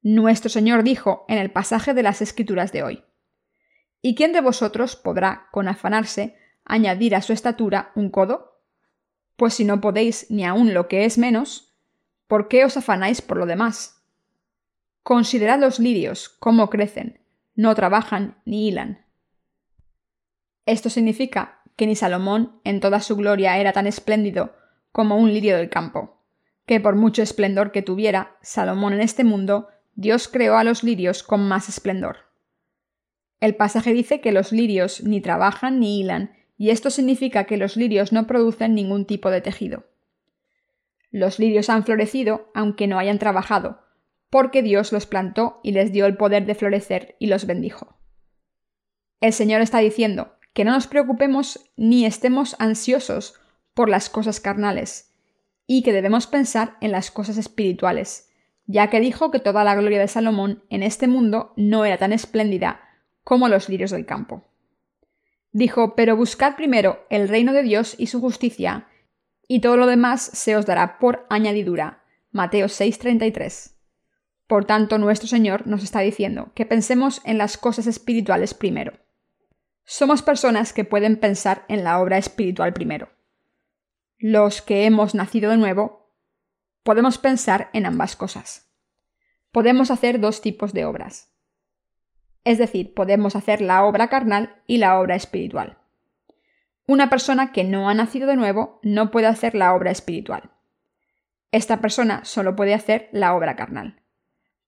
Nuestro 0.02 0.50
Señor 0.50 0.84
dijo 0.84 1.24
en 1.28 1.38
el 1.38 1.50
pasaje 1.50 1.94
de 1.94 2.02
las 2.02 2.22
Escrituras 2.22 2.70
de 2.72 2.82
hoy, 2.82 3.04
¿Y 4.02 4.14
quién 4.14 4.32
de 4.32 4.40
vosotros 4.40 4.94
podrá, 4.94 5.48
con 5.50 5.66
afanarse, 5.66 6.36
añadir 6.64 7.16
a 7.16 7.22
su 7.22 7.32
estatura 7.32 7.90
un 7.96 8.10
codo? 8.10 8.62
Pues 9.34 9.54
si 9.54 9.64
no 9.64 9.80
podéis 9.80 10.30
ni 10.30 10.44
aun 10.44 10.74
lo 10.74 10.86
que 10.86 11.06
es 11.06 11.18
menos, 11.18 11.65
¿por 12.26 12.48
qué 12.48 12.64
os 12.64 12.76
afanáis 12.76 13.22
por 13.22 13.36
lo 13.36 13.46
demás? 13.46 14.02
Considerad 15.02 15.60
los 15.60 15.78
lirios, 15.78 16.28
cómo 16.28 16.68
crecen, 16.68 17.20
no 17.54 17.74
trabajan 17.74 18.38
ni 18.44 18.68
hilan. 18.68 19.04
Esto 20.66 20.90
significa 20.90 21.60
que 21.76 21.86
ni 21.86 21.94
Salomón 21.94 22.60
en 22.64 22.80
toda 22.80 23.00
su 23.00 23.16
gloria 23.16 23.58
era 23.58 23.72
tan 23.72 23.86
espléndido 23.86 24.56
como 24.92 25.16
un 25.16 25.32
lirio 25.32 25.56
del 25.56 25.70
campo, 25.70 26.22
que 26.66 26.80
por 26.80 26.96
mucho 26.96 27.22
esplendor 27.22 27.70
que 27.70 27.82
tuviera 27.82 28.36
Salomón 28.42 28.94
en 28.94 29.00
este 29.00 29.24
mundo, 29.24 29.68
Dios 29.94 30.26
creó 30.28 30.56
a 30.56 30.64
los 30.64 30.82
lirios 30.82 31.22
con 31.22 31.46
más 31.46 31.68
esplendor. 31.68 32.26
El 33.40 33.54
pasaje 33.54 33.92
dice 33.92 34.20
que 34.20 34.32
los 34.32 34.52
lirios 34.52 35.02
ni 35.04 35.20
trabajan 35.20 35.78
ni 35.78 36.00
hilan, 36.00 36.34
y 36.58 36.70
esto 36.70 36.90
significa 36.90 37.44
que 37.44 37.58
los 37.58 37.76
lirios 37.76 38.12
no 38.12 38.26
producen 38.26 38.74
ningún 38.74 39.04
tipo 39.04 39.30
de 39.30 39.42
tejido. 39.42 39.84
Los 41.10 41.38
lirios 41.38 41.70
han 41.70 41.84
florecido 41.84 42.50
aunque 42.54 42.86
no 42.86 42.98
hayan 42.98 43.18
trabajado, 43.18 43.80
porque 44.30 44.62
Dios 44.62 44.92
los 44.92 45.06
plantó 45.06 45.60
y 45.62 45.72
les 45.72 45.92
dio 45.92 46.06
el 46.06 46.16
poder 46.16 46.46
de 46.46 46.54
florecer 46.54 47.16
y 47.18 47.26
los 47.26 47.46
bendijo. 47.46 47.98
El 49.20 49.32
Señor 49.32 49.60
está 49.60 49.78
diciendo, 49.78 50.36
que 50.52 50.64
no 50.64 50.72
nos 50.72 50.86
preocupemos 50.86 51.70
ni 51.76 52.06
estemos 52.06 52.56
ansiosos 52.58 53.34
por 53.74 53.90
las 53.90 54.08
cosas 54.08 54.40
carnales, 54.40 55.14
y 55.66 55.82
que 55.82 55.92
debemos 55.92 56.26
pensar 56.26 56.78
en 56.80 56.92
las 56.92 57.10
cosas 57.10 57.36
espirituales, 57.36 58.30
ya 58.64 58.88
que 58.88 59.00
dijo 59.00 59.30
que 59.30 59.38
toda 59.38 59.64
la 59.64 59.74
gloria 59.74 60.00
de 60.00 60.08
Salomón 60.08 60.64
en 60.70 60.82
este 60.82 61.08
mundo 61.08 61.52
no 61.56 61.84
era 61.84 61.98
tan 61.98 62.12
espléndida 62.12 62.80
como 63.22 63.48
los 63.48 63.68
lirios 63.68 63.90
del 63.90 64.06
campo. 64.06 64.44
Dijo, 65.52 65.94
pero 65.94 66.16
buscad 66.16 66.56
primero 66.56 67.04
el 67.10 67.28
reino 67.28 67.52
de 67.52 67.62
Dios 67.62 67.94
y 67.98 68.06
su 68.06 68.20
justicia, 68.20 68.88
y 69.48 69.60
todo 69.60 69.76
lo 69.76 69.86
demás 69.86 70.22
se 70.22 70.56
os 70.56 70.66
dará 70.66 70.98
por 70.98 71.26
añadidura. 71.30 72.02
Mateo 72.30 72.66
6:33. 72.68 73.74
Por 74.46 74.64
tanto, 74.64 74.98
nuestro 74.98 75.28
Señor 75.28 75.66
nos 75.66 75.82
está 75.82 76.00
diciendo 76.00 76.52
que 76.54 76.66
pensemos 76.66 77.20
en 77.24 77.38
las 77.38 77.58
cosas 77.58 77.86
espirituales 77.86 78.54
primero. 78.54 78.92
Somos 79.84 80.22
personas 80.22 80.72
que 80.72 80.84
pueden 80.84 81.16
pensar 81.16 81.64
en 81.68 81.84
la 81.84 82.00
obra 82.00 82.18
espiritual 82.18 82.72
primero. 82.72 83.08
Los 84.18 84.62
que 84.62 84.84
hemos 84.84 85.14
nacido 85.14 85.50
de 85.50 85.56
nuevo 85.56 86.12
podemos 86.82 87.18
pensar 87.18 87.70
en 87.72 87.86
ambas 87.86 88.16
cosas. 88.16 88.70
Podemos 89.52 89.90
hacer 89.90 90.20
dos 90.20 90.40
tipos 90.40 90.72
de 90.72 90.84
obras. 90.84 91.32
Es 92.44 92.58
decir, 92.58 92.94
podemos 92.94 93.34
hacer 93.34 93.60
la 93.60 93.84
obra 93.84 94.08
carnal 94.08 94.62
y 94.66 94.78
la 94.78 95.00
obra 95.00 95.16
espiritual. 95.16 95.78
Una 96.86 97.10
persona 97.10 97.52
que 97.52 97.64
no 97.64 97.88
ha 97.88 97.94
nacido 97.94 98.28
de 98.28 98.36
nuevo 98.36 98.78
no 98.82 99.10
puede 99.10 99.26
hacer 99.26 99.54
la 99.54 99.74
obra 99.74 99.90
espiritual. 99.90 100.50
Esta 101.50 101.80
persona 101.80 102.24
solo 102.24 102.54
puede 102.54 102.74
hacer 102.74 103.08
la 103.12 103.34
obra 103.34 103.56
carnal. 103.56 104.02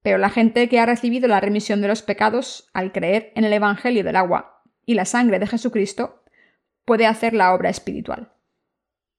Pero 0.02 0.18
la 0.18 0.30
gente 0.30 0.68
que 0.68 0.80
ha 0.80 0.86
recibido 0.86 1.28
la 1.28 1.40
remisión 1.40 1.80
de 1.80 1.88
los 1.88 2.02
pecados 2.02 2.70
al 2.72 2.92
creer 2.92 3.32
en 3.36 3.44
el 3.44 3.52
Evangelio 3.52 4.02
del 4.02 4.16
agua 4.16 4.62
y 4.84 4.94
la 4.94 5.04
sangre 5.04 5.38
de 5.38 5.46
Jesucristo, 5.46 6.24
puede 6.84 7.06
hacer 7.06 7.34
la 7.34 7.52
obra 7.52 7.68
espiritual. 7.68 8.32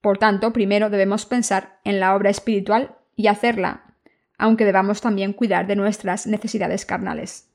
Por 0.02 0.18
tanto, 0.18 0.52
primero 0.52 0.90
debemos 0.90 1.26
pensar 1.26 1.80
en 1.84 2.00
la 2.00 2.16
obra 2.16 2.30
espiritual 2.30 2.98
y 3.16 3.28
hacerla, 3.28 3.96
aunque 4.38 4.66
debamos 4.66 5.02
también 5.02 5.34
cuidar 5.34 5.68
de 5.68 5.76
nuestras 5.76 6.26
necesidades 6.26 6.86
carnales. 6.86 7.50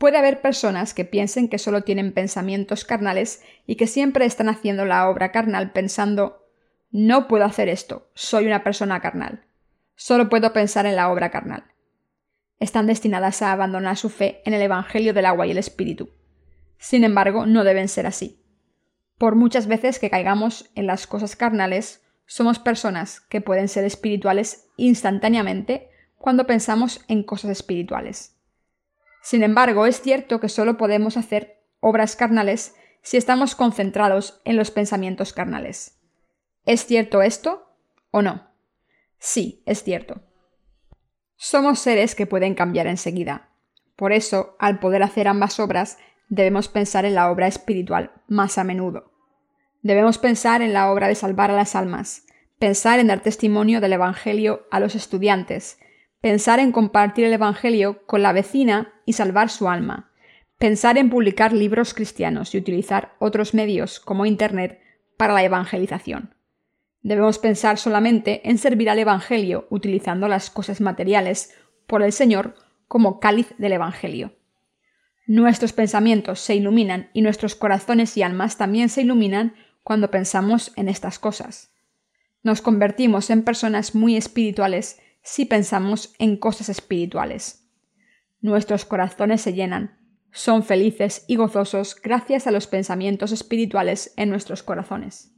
Puede 0.00 0.18
haber 0.18 0.40
personas 0.40 0.94
que 0.94 1.04
piensen 1.04 1.48
que 1.48 1.58
solo 1.58 1.82
tienen 1.82 2.12
pensamientos 2.12 2.84
carnales 2.84 3.44
y 3.64 3.76
que 3.76 3.86
siempre 3.86 4.24
están 4.24 4.48
haciendo 4.48 4.84
la 4.84 5.08
obra 5.08 5.30
carnal 5.30 5.70
pensando 5.70 6.48
no 6.90 7.28
puedo 7.28 7.44
hacer 7.44 7.68
esto, 7.68 8.10
soy 8.14 8.46
una 8.46 8.64
persona 8.64 8.98
carnal. 8.98 9.44
Solo 9.94 10.28
puedo 10.28 10.52
pensar 10.52 10.86
en 10.86 10.96
la 10.96 11.12
obra 11.12 11.30
carnal 11.30 11.70
están 12.60 12.86
destinadas 12.86 13.40
a 13.42 13.52
abandonar 13.52 13.96
su 13.96 14.10
fe 14.10 14.42
en 14.44 14.54
el 14.54 14.62
Evangelio 14.62 15.14
del 15.14 15.26
agua 15.26 15.46
y 15.46 15.50
el 15.50 15.58
Espíritu. 15.58 16.10
Sin 16.78 17.04
embargo, 17.04 17.46
no 17.46 17.64
deben 17.64 17.88
ser 17.88 18.06
así. 18.06 18.44
Por 19.18 19.34
muchas 19.34 19.66
veces 19.66 19.98
que 19.98 20.10
caigamos 20.10 20.70
en 20.74 20.86
las 20.86 21.06
cosas 21.06 21.36
carnales, 21.36 22.02
somos 22.26 22.58
personas 22.58 23.20
que 23.20 23.40
pueden 23.40 23.68
ser 23.68 23.84
espirituales 23.84 24.68
instantáneamente 24.76 25.90
cuando 26.16 26.46
pensamos 26.46 27.04
en 27.08 27.22
cosas 27.22 27.50
espirituales. 27.50 28.36
Sin 29.22 29.42
embargo, 29.42 29.86
es 29.86 30.00
cierto 30.00 30.40
que 30.40 30.48
solo 30.48 30.76
podemos 30.76 31.16
hacer 31.16 31.62
obras 31.80 32.16
carnales 32.16 32.74
si 33.02 33.16
estamos 33.16 33.54
concentrados 33.54 34.40
en 34.44 34.56
los 34.56 34.70
pensamientos 34.70 35.32
carnales. 35.32 35.98
¿Es 36.66 36.84
cierto 36.84 37.22
esto 37.22 37.74
o 38.10 38.22
no? 38.22 38.48
Sí, 39.18 39.62
es 39.66 39.82
cierto. 39.82 40.20
Somos 41.36 41.78
seres 41.78 42.14
que 42.14 42.26
pueden 42.26 42.54
cambiar 42.54 42.86
enseguida. 42.86 43.48
Por 43.96 44.12
eso, 44.12 44.56
al 44.58 44.78
poder 44.78 45.02
hacer 45.02 45.28
ambas 45.28 45.58
obras, 45.60 45.98
debemos 46.28 46.68
pensar 46.68 47.04
en 47.04 47.14
la 47.14 47.30
obra 47.30 47.46
espiritual 47.46 48.12
más 48.28 48.56
a 48.58 48.64
menudo. 48.64 49.12
Debemos 49.82 50.18
pensar 50.18 50.62
en 50.62 50.72
la 50.72 50.92
obra 50.92 51.08
de 51.08 51.14
salvar 51.14 51.50
a 51.50 51.56
las 51.56 51.74
almas, 51.74 52.26
pensar 52.58 52.98
en 52.98 53.08
dar 53.08 53.20
testimonio 53.20 53.80
del 53.80 53.94
Evangelio 53.94 54.66
a 54.70 54.80
los 54.80 54.94
estudiantes, 54.94 55.78
pensar 56.20 56.60
en 56.60 56.72
compartir 56.72 57.24
el 57.24 57.32
Evangelio 57.32 58.04
con 58.06 58.22
la 58.22 58.32
vecina 58.32 58.92
y 59.06 59.14
salvar 59.14 59.48
su 59.50 59.68
alma, 59.68 60.10
pensar 60.58 60.98
en 60.98 61.08
publicar 61.08 61.52
libros 61.52 61.94
cristianos 61.94 62.54
y 62.54 62.58
utilizar 62.58 63.14
otros 63.18 63.54
medios 63.54 64.00
como 64.00 64.26
Internet 64.26 64.80
para 65.16 65.32
la 65.32 65.42
evangelización. 65.42 66.34
Debemos 67.02 67.38
pensar 67.38 67.78
solamente 67.78 68.48
en 68.48 68.58
servir 68.58 68.90
al 68.90 68.98
Evangelio 68.98 69.66
utilizando 69.70 70.28
las 70.28 70.50
cosas 70.50 70.82
materiales 70.82 71.54
por 71.86 72.02
el 72.02 72.12
Señor 72.12 72.54
como 72.88 73.20
cáliz 73.20 73.54
del 73.56 73.72
Evangelio. 73.72 74.34
Nuestros 75.26 75.72
pensamientos 75.72 76.40
se 76.40 76.54
iluminan 76.54 77.08
y 77.14 77.22
nuestros 77.22 77.54
corazones 77.54 78.16
y 78.16 78.22
almas 78.22 78.58
también 78.58 78.90
se 78.90 79.00
iluminan 79.00 79.54
cuando 79.82 80.10
pensamos 80.10 80.72
en 80.76 80.88
estas 80.88 81.18
cosas. 81.18 81.72
Nos 82.42 82.60
convertimos 82.60 83.30
en 83.30 83.44
personas 83.44 83.94
muy 83.94 84.16
espirituales 84.16 85.00
si 85.22 85.44
pensamos 85.44 86.14
en 86.18 86.36
cosas 86.36 86.68
espirituales. 86.68 87.68
Nuestros 88.40 88.84
corazones 88.84 89.42
se 89.42 89.52
llenan, 89.52 89.98
son 90.32 90.62
felices 90.62 91.24
y 91.26 91.36
gozosos 91.36 91.96
gracias 92.00 92.46
a 92.46 92.50
los 92.50 92.66
pensamientos 92.66 93.32
espirituales 93.32 94.14
en 94.16 94.30
nuestros 94.30 94.62
corazones. 94.62 95.34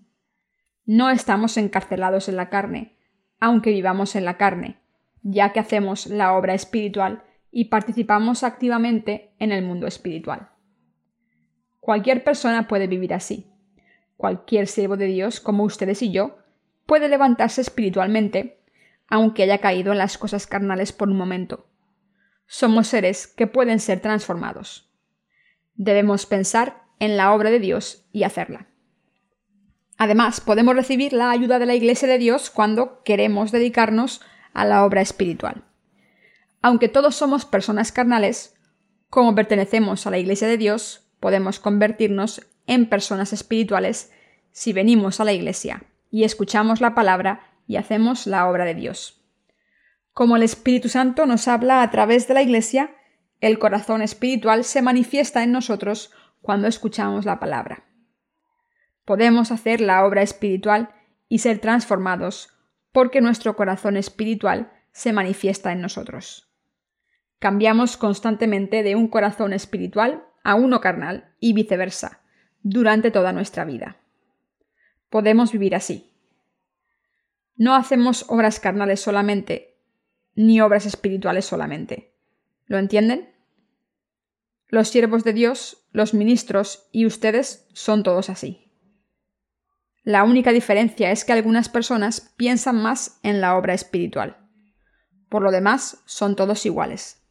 No 0.85 1.11
estamos 1.11 1.57
encarcelados 1.57 2.29
en 2.29 2.37
la 2.37 2.51
carne, 2.51 2.97
aunque 3.41 3.71
vivamos 3.71 4.17
en 4.17 4.25
la 4.25 4.37
carne, 4.37 4.79
ya 5.23 5.53
que 5.53 5.61
hacemos 5.61 6.07
la 6.07 6.35
obra 6.35 6.55
espiritual 6.55 7.25
y 7.51 7.67
participamos 7.67 8.43
activamente 8.43 9.35
en 9.39 9.53
el 9.53 9.65
mundo 9.65 9.87
espiritual. 9.87 10.51
Cualquier 11.81 12.23
persona 12.23 12.69
puede 12.69 12.87
vivir 12.87 13.15
así. 13.15 13.51
Cualquier 14.17 14.67
siervo 14.67 14.97
de 14.97 15.07
Dios, 15.07 15.41
como 15.41 15.65
ustedes 15.65 16.03
y 16.03 16.13
yo, 16.13 16.39
puede 16.87 17.09
levantarse 17.09 17.61
espiritualmente, 17.61 18.62
aunque 19.09 19.43
haya 19.43 19.59
caído 19.59 19.93
en 19.93 19.99
las 19.99 20.19
cosas 20.19 20.47
carnales 20.47 20.93
por 20.93 21.09
un 21.09 21.17
momento. 21.17 21.67
Somos 22.47 22.89
seres 22.89 23.27
que 23.27 23.47
pueden 23.47 23.81
ser 23.81 24.01
transformados. 24.01 24.91
Debemos 25.75 26.27
pensar 26.27 26.83
en 26.99 27.17
la 27.17 27.33
obra 27.33 27.51
de 27.51 27.61
Dios 27.61 28.05
y 28.13 28.25
hacerla. 28.25 28.67
Además, 29.99 30.41
podemos 30.41 30.75
recibir 30.75 31.13
la 31.13 31.31
ayuda 31.31 31.59
de 31.59 31.67
la 31.67 31.75
Iglesia 31.75 32.09
de 32.09 32.19
Dios 32.19 32.51
cuando 32.51 33.03
queremos 33.05 33.53
dedicarnos 33.53 34.21
a 34.53 34.65
la 34.65 34.85
obra 34.85 35.01
espiritual. 35.01 35.65
Aunque 36.61 36.89
todos 36.89 37.15
somos 37.15 37.45
personas 37.45 37.93
carnales, 37.93 38.55
como 39.11 39.35
pertenecemos 39.35 40.07
a 40.07 40.11
la 40.11 40.19
Iglesia 40.19 40.49
de 40.49 40.57
Dios, 40.57 41.09
podemos 41.21 41.59
convertirnos 41.61 42.43
en 42.67 42.89
personas 42.89 43.33
espirituales 43.33 44.13
si 44.53 44.73
venimos 44.73 45.21
a 45.21 45.25
la 45.25 45.33
Iglesia 45.33 45.85
y 46.11 46.25
escuchamos 46.25 46.81
la 46.81 46.95
palabra 46.95 47.52
y 47.73 47.79
hacemos 47.79 48.27
la 48.27 48.51
obra 48.51 48.67
de 48.67 48.75
Dios. 48.75 49.25
Como 50.13 50.37
el 50.37 50.43
Espíritu 50.43 50.91
Santo 50.91 51.25
nos 51.25 51.49
habla 51.49 51.83
a 51.83 51.91
través 51.91 52.29
de 52.29 52.35
la 52.35 52.43
Iglesia, 52.43 52.95
el 53.41 53.59
corazón 53.59 54.03
espiritual 54.03 54.65
se 54.65 54.83
manifiesta 54.83 55.43
en 55.43 55.53
nosotros 55.53 56.13
cuando 56.43 56.69
escuchamos 56.69 57.25
la 57.25 57.41
palabra. 57.41 57.85
Podemos 59.07 59.51
hacer 59.53 59.81
la 59.81 60.05
obra 60.05 60.21
espiritual 60.21 60.91
y 61.31 61.39
ser 61.39 61.61
transformados 61.61 62.51
porque 62.93 63.23
nuestro 63.23 63.57
corazón 63.57 63.97
espiritual 63.97 64.71
se 64.91 65.15
manifiesta 65.15 65.73
en 65.73 65.81
nosotros. 65.81 66.53
Cambiamos 67.39 67.97
constantemente 67.97 68.83
de 68.83 68.97
un 68.97 69.09
corazón 69.09 69.55
espiritual 69.55 70.27
a 70.45 70.57
uno 70.57 70.83
carnal 70.83 71.33
y 71.41 71.55
viceversa 71.55 72.21
durante 72.63 73.11
toda 73.11 73.33
nuestra 73.33 73.65
vida. 73.65 73.97
Podemos 75.09 75.53
vivir 75.53 75.75
así. 75.75 76.12
No 77.57 77.75
hacemos 77.75 78.25
obras 78.29 78.61
carnales 78.61 79.01
solamente, 79.01 79.77
ni 80.35 80.61
obras 80.61 80.87
espirituales 80.87 81.45
solamente. 81.45 82.15
¿Lo 82.67 82.79
entienden? 82.79 83.35
Los 84.69 84.89
siervos 84.89 85.25
de 85.25 85.35
Dios, 85.35 85.87
los 85.93 86.15
ministros 86.15 86.89
y 86.93 87.05
ustedes 87.05 87.69
son 87.75 88.03
todos 88.03 88.31
así. 88.31 88.73
La 90.03 90.25
única 90.25 90.51
diferencia 90.51 91.11
es 91.11 91.25
que 91.25 91.33
algunas 91.33 91.69
personas 91.69 92.33
piensan 92.37 92.83
más 92.83 93.21
en 93.23 93.41
la 93.41 93.57
obra 93.57 93.75
espiritual. 93.75 94.39
Por 95.29 95.43
lo 95.43 95.51
demás, 95.51 96.03
son 96.07 96.35
todos 96.35 96.67
iguales. 96.67 97.23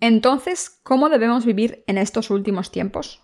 Entonces, 0.00 0.70
¿cómo 0.82 1.08
debemos 1.08 1.44
vivir 1.44 1.82
en 1.86 1.98
estos 1.98 2.30
últimos 2.30 2.70
tiempos? 2.70 3.23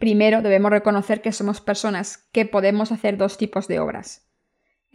Primero 0.00 0.40
debemos 0.40 0.70
reconocer 0.70 1.20
que 1.20 1.30
somos 1.30 1.60
personas 1.60 2.26
que 2.32 2.46
podemos 2.46 2.90
hacer 2.90 3.18
dos 3.18 3.36
tipos 3.36 3.68
de 3.68 3.80
obras. 3.80 4.26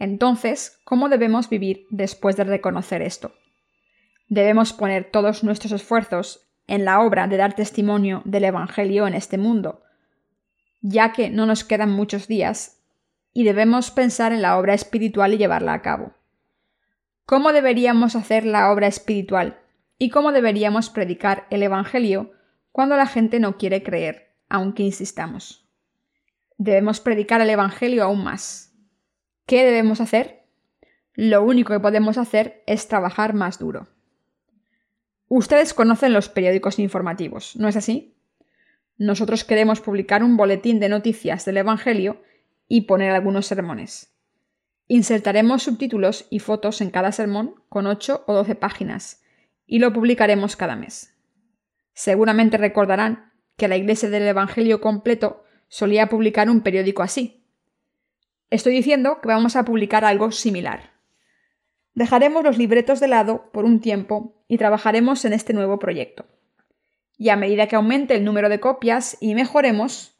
Entonces, 0.00 0.80
¿cómo 0.84 1.08
debemos 1.08 1.48
vivir 1.48 1.86
después 1.90 2.36
de 2.36 2.42
reconocer 2.42 3.02
esto? 3.02 3.32
Debemos 4.28 4.72
poner 4.72 5.08
todos 5.12 5.44
nuestros 5.44 5.70
esfuerzos 5.70 6.48
en 6.66 6.84
la 6.84 7.00
obra 7.00 7.28
de 7.28 7.36
dar 7.36 7.54
testimonio 7.54 8.22
del 8.24 8.46
Evangelio 8.46 9.06
en 9.06 9.14
este 9.14 9.38
mundo, 9.38 9.84
ya 10.80 11.12
que 11.12 11.30
no 11.30 11.46
nos 11.46 11.62
quedan 11.62 11.92
muchos 11.92 12.26
días, 12.26 12.80
y 13.32 13.44
debemos 13.44 13.92
pensar 13.92 14.32
en 14.32 14.42
la 14.42 14.58
obra 14.58 14.74
espiritual 14.74 15.32
y 15.34 15.38
llevarla 15.38 15.72
a 15.72 15.82
cabo. 15.82 16.14
¿Cómo 17.26 17.52
deberíamos 17.52 18.16
hacer 18.16 18.44
la 18.44 18.72
obra 18.72 18.88
espiritual? 18.88 19.60
¿Y 19.98 20.10
cómo 20.10 20.32
deberíamos 20.32 20.90
predicar 20.90 21.46
el 21.50 21.62
Evangelio 21.62 22.32
cuando 22.72 22.96
la 22.96 23.06
gente 23.06 23.38
no 23.38 23.56
quiere 23.56 23.84
creer, 23.84 24.25
aunque 24.48 24.82
insistamos? 24.82 25.66
Debemos 26.58 27.00
predicar 27.00 27.40
el 27.40 27.50
Evangelio 27.50 28.04
aún 28.04 28.24
más. 28.24 28.74
¿Qué 29.46 29.64
debemos 29.64 30.00
hacer? 30.00 30.44
Lo 31.14 31.42
único 31.42 31.72
que 31.72 31.80
podemos 31.80 32.18
hacer 32.18 32.62
es 32.66 32.88
trabajar 32.88 33.34
más 33.34 33.58
duro. 33.58 33.88
Ustedes 35.28 35.74
conocen 35.74 36.12
los 36.12 36.28
periódicos 36.28 36.78
informativos, 36.78 37.56
¿no 37.56 37.68
es 37.68 37.76
así? 37.76 38.16
Nosotros 38.98 39.44
queremos 39.44 39.80
publicar 39.80 40.22
un 40.22 40.36
boletín 40.36 40.80
de 40.80 40.88
noticias 40.88 41.44
del 41.44 41.58
Evangelio 41.58 42.22
y 42.68 42.82
poner 42.82 43.12
algunos 43.12 43.46
sermones. 43.46 44.14
Insertaremos 44.88 45.64
subtítulos 45.64 46.26
y 46.30 46.38
fotos 46.38 46.80
en 46.80 46.90
cada 46.90 47.12
sermón 47.12 47.56
con 47.68 47.86
8 47.86 48.24
o 48.26 48.34
12 48.34 48.54
páginas 48.54 49.22
y 49.66 49.80
lo 49.80 49.92
publicaremos 49.92 50.56
cada 50.56 50.76
mes. 50.76 51.14
Seguramente 51.92 52.56
recordarán 52.56 53.32
que 53.56 53.68
la 53.68 53.76
Iglesia 53.76 54.10
del 54.10 54.22
Evangelio 54.24 54.80
completo 54.80 55.44
solía 55.68 56.08
publicar 56.08 56.48
un 56.50 56.60
periódico 56.60 57.02
así. 57.02 57.44
Estoy 58.50 58.74
diciendo 58.74 59.20
que 59.20 59.28
vamos 59.28 59.56
a 59.56 59.64
publicar 59.64 60.04
algo 60.04 60.30
similar. 60.30 60.92
Dejaremos 61.94 62.44
los 62.44 62.58
libretos 62.58 63.00
de 63.00 63.08
lado 63.08 63.50
por 63.52 63.64
un 63.64 63.80
tiempo 63.80 64.44
y 64.48 64.58
trabajaremos 64.58 65.24
en 65.24 65.32
este 65.32 65.52
nuevo 65.52 65.78
proyecto 65.78 66.26
y 67.18 67.30
a 67.30 67.36
medida 67.36 67.66
que 67.66 67.76
aumente 67.76 68.14
el 68.14 68.24
número 68.24 68.48
de 68.48 68.60
copias 68.60 69.16
y 69.20 69.34
mejoremos, 69.34 70.14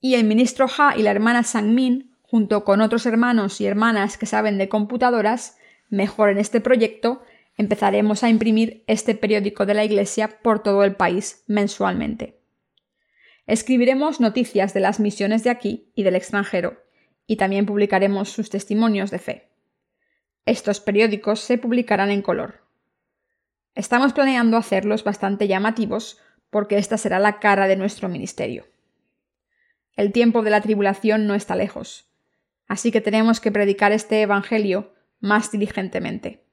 y 0.00 0.14
el 0.14 0.24
ministro 0.24 0.66
Ha 0.78 0.96
y 0.96 1.02
la 1.02 1.10
hermana 1.10 1.42
Sang-min, 1.42 2.16
junto 2.22 2.64
con 2.64 2.80
otros 2.80 3.04
hermanos 3.06 3.60
y 3.60 3.66
hermanas 3.66 4.16
que 4.16 4.26
saben 4.26 4.56
de 4.56 4.68
computadoras, 4.68 5.58
mejoren 5.90 6.38
este 6.38 6.60
proyecto, 6.60 7.22
empezaremos 7.56 8.24
a 8.24 8.30
imprimir 8.30 8.84
este 8.86 9.14
periódico 9.14 9.66
de 9.66 9.74
la 9.74 9.84
Iglesia 9.84 10.38
por 10.42 10.62
todo 10.62 10.84
el 10.84 10.94
país 10.94 11.44
mensualmente. 11.46 12.39
Escribiremos 13.46 14.20
noticias 14.20 14.74
de 14.74 14.80
las 14.80 15.00
misiones 15.00 15.44
de 15.44 15.50
aquí 15.50 15.90
y 15.94 16.02
del 16.02 16.16
extranjero, 16.16 16.82
y 17.26 17.36
también 17.36 17.66
publicaremos 17.66 18.30
sus 18.30 18.50
testimonios 18.50 19.10
de 19.10 19.18
fe. 19.18 19.50
Estos 20.46 20.80
periódicos 20.80 21.40
se 21.40 21.58
publicarán 21.58 22.10
en 22.10 22.22
color. 22.22 22.66
Estamos 23.74 24.12
planeando 24.12 24.56
hacerlos 24.56 25.04
bastante 25.04 25.46
llamativos 25.46 26.18
porque 26.50 26.76
esta 26.76 26.98
será 26.98 27.18
la 27.18 27.38
cara 27.38 27.68
de 27.68 27.76
nuestro 27.76 28.08
ministerio. 28.08 28.66
El 29.96 30.12
tiempo 30.12 30.42
de 30.42 30.50
la 30.50 30.60
tribulación 30.60 31.26
no 31.26 31.34
está 31.34 31.54
lejos, 31.54 32.10
así 32.66 32.90
que 32.90 33.00
tenemos 33.00 33.40
que 33.40 33.52
predicar 33.52 33.92
este 33.92 34.22
Evangelio 34.22 34.92
más 35.20 35.52
diligentemente. 35.52 36.44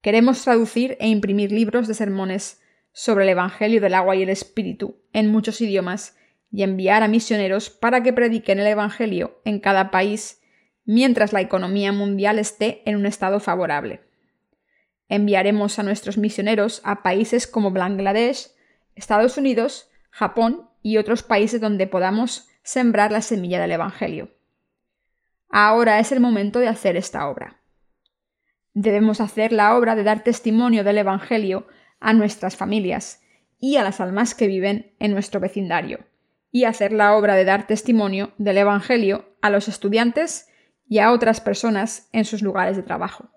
Queremos 0.00 0.42
traducir 0.42 0.96
e 1.00 1.08
imprimir 1.08 1.52
libros 1.52 1.88
de 1.88 1.94
sermones 1.94 2.62
sobre 2.98 3.24
el 3.24 3.28
Evangelio 3.28 3.82
del 3.82 3.92
agua 3.92 4.16
y 4.16 4.22
el 4.22 4.30
Espíritu 4.30 4.96
en 5.12 5.30
muchos 5.30 5.60
idiomas 5.60 6.16
y 6.50 6.62
enviar 6.62 7.02
a 7.02 7.08
misioneros 7.08 7.68
para 7.68 8.02
que 8.02 8.14
prediquen 8.14 8.58
el 8.58 8.66
Evangelio 8.66 9.38
en 9.44 9.60
cada 9.60 9.90
país 9.90 10.40
mientras 10.86 11.34
la 11.34 11.42
economía 11.42 11.92
mundial 11.92 12.38
esté 12.38 12.80
en 12.86 12.96
un 12.96 13.04
estado 13.04 13.38
favorable. 13.38 14.00
Enviaremos 15.10 15.78
a 15.78 15.82
nuestros 15.82 16.16
misioneros 16.16 16.80
a 16.84 17.02
países 17.02 17.46
como 17.46 17.70
Bangladesh, 17.70 18.48
Estados 18.94 19.36
Unidos, 19.36 19.90
Japón 20.08 20.70
y 20.80 20.96
otros 20.96 21.22
países 21.22 21.60
donde 21.60 21.86
podamos 21.86 22.48
sembrar 22.62 23.12
la 23.12 23.20
semilla 23.20 23.60
del 23.60 23.72
Evangelio. 23.72 24.30
Ahora 25.50 26.00
es 26.00 26.12
el 26.12 26.20
momento 26.20 26.60
de 26.60 26.68
hacer 26.68 26.96
esta 26.96 27.28
obra. 27.28 27.60
Debemos 28.72 29.20
hacer 29.20 29.52
la 29.52 29.76
obra 29.76 29.96
de 29.96 30.02
dar 30.02 30.24
testimonio 30.24 30.82
del 30.82 30.96
Evangelio 30.96 31.66
a 32.00 32.12
nuestras 32.12 32.56
familias 32.56 33.22
y 33.58 33.76
a 33.76 33.82
las 33.82 34.00
almas 34.00 34.34
que 34.34 34.46
viven 34.46 34.94
en 34.98 35.12
nuestro 35.12 35.40
vecindario, 35.40 36.06
y 36.50 36.64
hacer 36.64 36.92
la 36.92 37.16
obra 37.16 37.34
de 37.34 37.44
dar 37.44 37.66
testimonio 37.66 38.32
del 38.38 38.58
Evangelio 38.58 39.36
a 39.42 39.50
los 39.50 39.68
estudiantes 39.68 40.48
y 40.88 40.98
a 40.98 41.12
otras 41.12 41.40
personas 41.40 42.08
en 42.12 42.24
sus 42.24 42.42
lugares 42.42 42.76
de 42.76 42.82
trabajo. 42.82 43.30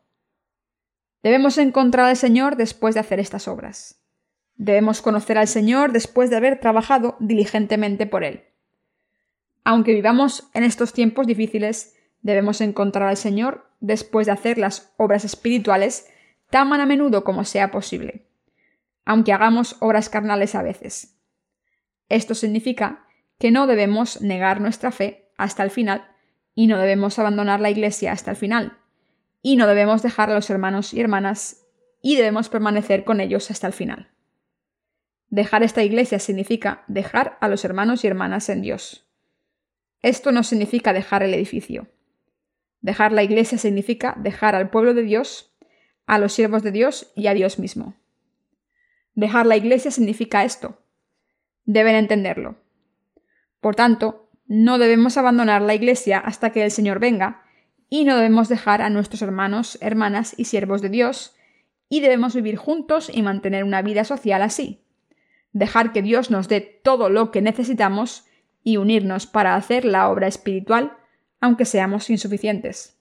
Debemos 1.24 1.58
encontrar 1.58 2.06
al 2.06 2.16
Señor 2.16 2.56
después 2.56 2.94
de 2.94 3.02
hacer 3.02 3.20
estas 3.20 3.48
obras. 3.48 4.02
Debemos 4.56 5.02
conocer 5.02 5.38
al 5.38 5.48
Señor 5.48 5.92
después 5.92 6.30
de 6.30 6.38
haber 6.38 6.60
trabajado 6.60 7.16
diligentemente 7.20 8.06
por 8.06 8.24
Él. 8.24 8.44
Aunque 9.64 9.94
vivamos 9.94 10.50
en 10.54 10.64
estos 10.64 10.94
tiempos 10.94 11.28
difíciles, 11.28 11.96
debemos 12.22 12.62
encontrar 12.62 13.10
al 13.10 13.18
Señor 13.18 13.70
después 13.80 14.28
de 14.28 14.34
hacer 14.34 14.58
las 14.58 14.94
obras 14.98 15.26
espirituales 15.26 16.08
tan 16.50 16.72
a 16.74 16.86
menudo 16.86 17.24
como 17.24 17.46
sea 17.46 17.72
posible, 17.72 18.29
aunque 19.06 19.34
hagamos 19.34 19.78
obras 19.80 20.10
carnales 20.10 20.56
a 20.56 20.62
veces. 20.62 21.18
Esto 22.10 22.36
significa 22.36 23.06
que 23.38 23.52
no 23.52 23.68
debemos 23.68 24.22
negar 24.22 24.62
nuestra 24.62 24.92
fe 24.92 25.32
hasta 25.38 25.64
el 25.64 25.72
final 25.72 26.08
y 26.56 26.68
no 26.68 26.78
debemos 26.78 27.18
abandonar 27.20 27.60
la 27.62 27.70
Iglesia 27.70 28.12
hasta 28.12 28.32
el 28.32 28.38
final, 28.38 28.78
y 29.42 29.56
no 29.56 29.68
debemos 29.68 30.02
dejar 30.02 30.30
a 30.30 30.34
los 30.34 30.50
hermanos 30.50 30.94
y 30.94 31.00
hermanas 31.00 31.66
y 32.02 32.16
debemos 32.16 32.50
permanecer 32.50 33.04
con 33.04 33.22
ellos 33.22 33.50
hasta 33.52 33.68
el 33.68 33.74
final. 33.74 34.12
Dejar 35.30 35.64
esta 35.64 35.84
iglesia 35.84 36.20
significa 36.20 36.84
dejar 36.88 37.38
a 37.40 37.48
los 37.48 37.64
hermanos 37.64 38.04
y 38.04 38.08
hermanas 38.08 38.50
en 38.50 38.62
Dios. 38.62 39.08
Esto 40.02 40.32
no 40.32 40.44
significa 40.44 40.92
dejar 40.92 41.24
el 41.24 41.34
edificio. 41.34 41.88
Dejar 42.82 43.12
la 43.12 43.24
iglesia 43.24 43.58
significa 43.58 44.16
dejar 44.18 44.56
al 44.56 44.70
pueblo 44.70 44.94
de 44.94 45.04
Dios, 45.04 45.54
a 46.08 46.18
los 46.18 46.34
siervos 46.34 46.64
de 46.64 46.72
Dios 46.72 47.12
y 47.16 47.28
a 47.28 47.34
Dios 47.34 47.60
mismo. 47.60 47.96
Dejar 49.20 49.46
la 49.46 49.58
iglesia 49.58 49.92
significa 49.92 50.46
esto. 50.46 50.80
Deben 51.66 51.96
entenderlo. 51.96 52.56
Por 53.60 53.76
tanto, 53.76 54.30
no 54.48 54.78
debemos 54.78 55.18
abandonar 55.18 55.62
la 55.62 55.76
iglesia 55.76 56.20
hasta 56.20 56.54
que 56.54 56.64
el 56.64 56.72
Señor 56.72 57.00
venga, 57.00 57.44
y 57.90 58.06
no 58.06 58.16
debemos 58.16 58.48
dejar 58.48 58.82
a 58.82 58.90
nuestros 58.90 59.22
hermanos, 59.22 59.78
hermanas 59.82 60.36
y 60.38 60.46
siervos 60.46 60.82
de 60.82 60.88
Dios, 60.88 61.36
y 61.90 62.00
debemos 62.00 62.34
vivir 62.34 62.56
juntos 62.56 63.12
y 63.14 63.22
mantener 63.22 63.66
una 63.66 63.82
vida 63.82 64.06
social 64.06 64.42
así. 64.42 64.86
Dejar 65.52 65.92
que 65.92 66.02
Dios 66.02 66.32
nos 66.32 66.48
dé 66.48 66.62
todo 66.62 67.10
lo 67.10 67.30
que 67.32 67.42
necesitamos 67.42 68.26
y 68.64 68.78
unirnos 68.78 69.28
para 69.28 69.56
hacer 69.56 69.84
la 69.84 70.08
obra 70.08 70.28
espiritual, 70.28 70.96
aunque 71.42 71.66
seamos 71.66 72.10
insuficientes. 72.10 72.98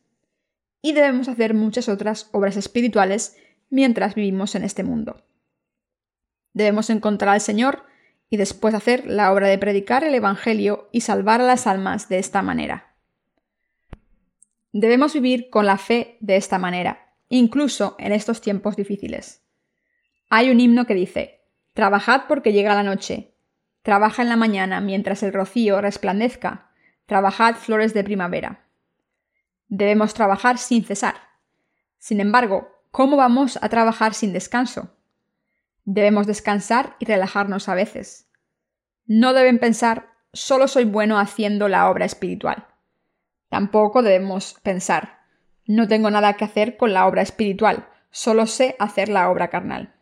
Y 0.82 0.94
debemos 0.94 1.28
hacer 1.28 1.54
muchas 1.54 1.88
otras 1.88 2.28
obras 2.32 2.56
espirituales 2.56 3.36
mientras 3.70 4.16
vivimos 4.16 4.56
en 4.56 4.64
este 4.64 4.82
mundo. 4.82 5.22
Debemos 6.58 6.90
encontrar 6.90 7.34
al 7.34 7.40
Señor 7.40 7.84
y 8.30 8.36
después 8.36 8.74
hacer 8.74 9.06
la 9.06 9.32
obra 9.32 9.46
de 9.46 9.58
predicar 9.58 10.02
el 10.02 10.12
Evangelio 10.12 10.88
y 10.90 11.02
salvar 11.02 11.40
a 11.40 11.44
las 11.44 11.68
almas 11.68 12.08
de 12.08 12.18
esta 12.18 12.42
manera. 12.42 12.96
Debemos 14.72 15.14
vivir 15.14 15.50
con 15.50 15.66
la 15.66 15.78
fe 15.78 16.16
de 16.18 16.34
esta 16.34 16.58
manera, 16.58 17.14
incluso 17.28 17.94
en 18.00 18.10
estos 18.10 18.40
tiempos 18.40 18.74
difíciles. 18.74 19.40
Hay 20.30 20.50
un 20.50 20.58
himno 20.58 20.84
que 20.84 20.94
dice, 20.94 21.42
Trabajad 21.74 22.22
porque 22.26 22.52
llega 22.52 22.74
la 22.74 22.82
noche, 22.82 23.36
trabaja 23.82 24.22
en 24.22 24.28
la 24.28 24.36
mañana 24.36 24.80
mientras 24.80 25.22
el 25.22 25.32
rocío 25.32 25.80
resplandezca, 25.80 26.72
trabajad 27.06 27.54
flores 27.54 27.94
de 27.94 28.02
primavera. 28.02 28.66
Debemos 29.68 30.12
trabajar 30.12 30.58
sin 30.58 30.84
cesar. 30.84 31.14
Sin 31.98 32.18
embargo, 32.18 32.82
¿cómo 32.90 33.16
vamos 33.16 33.60
a 33.62 33.68
trabajar 33.68 34.12
sin 34.12 34.32
descanso? 34.32 34.97
Debemos 35.90 36.26
descansar 36.26 36.96
y 36.98 37.06
relajarnos 37.06 37.70
a 37.70 37.74
veces. 37.74 38.28
No 39.06 39.32
deben 39.32 39.58
pensar, 39.58 40.10
solo 40.34 40.68
soy 40.68 40.84
bueno 40.84 41.18
haciendo 41.18 41.66
la 41.66 41.88
obra 41.88 42.04
espiritual. 42.04 42.66
Tampoco 43.48 44.02
debemos 44.02 44.58
pensar, 44.62 45.20
no 45.64 45.88
tengo 45.88 46.10
nada 46.10 46.34
que 46.34 46.44
hacer 46.44 46.76
con 46.76 46.92
la 46.92 47.06
obra 47.06 47.22
espiritual, 47.22 47.88
solo 48.10 48.44
sé 48.44 48.76
hacer 48.78 49.08
la 49.08 49.30
obra 49.30 49.48
carnal. 49.48 49.94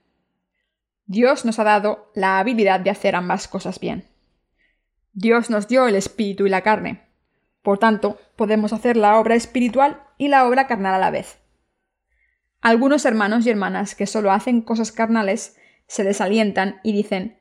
Dios 1.05 1.45
nos 1.45 1.61
ha 1.61 1.65
dado 1.65 2.11
la 2.17 2.41
habilidad 2.41 2.81
de 2.81 2.91
hacer 2.91 3.15
ambas 3.15 3.47
cosas 3.47 3.79
bien. 3.79 4.09
Dios 5.13 5.51
nos 5.51 5.69
dio 5.69 5.87
el 5.87 5.95
espíritu 5.95 6.47
y 6.47 6.51
la 6.51 6.63
carne. 6.63 7.07
Por 7.63 7.79
tanto, 7.79 8.19
podemos 8.35 8.73
hacer 8.73 8.97
la 8.97 9.21
obra 9.21 9.37
espiritual 9.37 10.03
y 10.19 10.27
la 10.27 10.49
obra 10.49 10.67
carnal 10.67 10.95
a 10.95 10.99
la 10.99 11.13
vez. 11.13 11.39
Algunos 12.61 13.05
hermanos 13.05 13.47
y 13.47 13.51
hermanas 13.51 13.95
que 13.95 14.09
solo 14.09 14.33
hacen 14.33 14.63
cosas 14.63 14.91
carnales 14.91 15.57
se 15.87 16.05
desalientan 16.05 16.81
y 16.83 16.93
dicen 16.93 17.39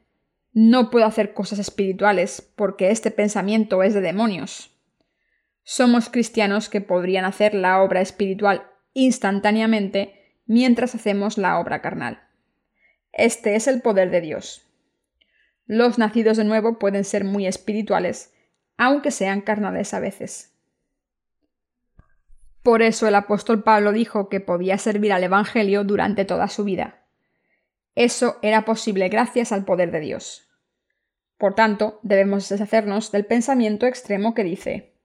no 0.56 0.90
puedo 0.90 1.06
hacer 1.06 1.34
cosas 1.34 1.60
espirituales 1.60 2.42
porque 2.56 2.90
este 2.90 3.12
pensamiento 3.12 3.84
es 3.84 3.94
de 3.94 4.00
demonios. 4.00 4.72
Somos 5.64 6.10
cristianos 6.10 6.70
que 6.70 6.80
podrían 6.80 7.26
hacer 7.26 7.54
la 7.54 7.82
obra 7.82 8.00
espiritual 8.00 8.66
instantáneamente 8.94 10.40
mientras 10.46 10.96
hacemos 10.96 11.38
la 11.38 11.60
obra 11.60 11.82
carnal. 11.82 12.22
Este 13.12 13.56
es 13.56 13.68
el 13.68 13.82
poder 13.82 14.12
de 14.12 14.22
Dios. 14.22 14.66
Los 15.66 15.98
nacidos 15.98 16.38
de 16.38 16.46
nuevo 16.46 16.80
pueden 16.80 17.04
ser 17.04 17.26
muy 17.26 17.48
espirituales, 17.48 18.34
aunque 18.78 19.12
sean 19.12 19.42
carnales 19.42 19.94
a 19.94 20.00
veces. 20.00 20.54
Por 22.64 22.82
eso 22.82 23.10
el 23.10 23.16
apóstol 23.16 23.62
Pablo 23.62 23.92
dijo 23.92 24.30
que 24.30 24.40
podía 24.40 24.78
servir 24.78 25.12
al 25.12 25.24
Evangelio 25.26 25.84
durante 25.84 26.24
toda 26.24 26.48
su 26.48 26.64
vida. 26.64 27.05
Eso 27.96 28.38
era 28.42 28.66
posible 28.66 29.10
gracias 29.10 29.52
al 29.52 29.66
poder 29.66 29.92
de 29.92 30.02
Dios. 30.02 30.48
Por 31.38 31.56
tanto, 31.56 32.00
debemos 32.04 32.48
deshacernos 32.48 33.12
del 33.12 33.26
pensamiento 33.26 33.88
extremo 33.88 34.34
que 34.34 34.44
dice 34.44 34.96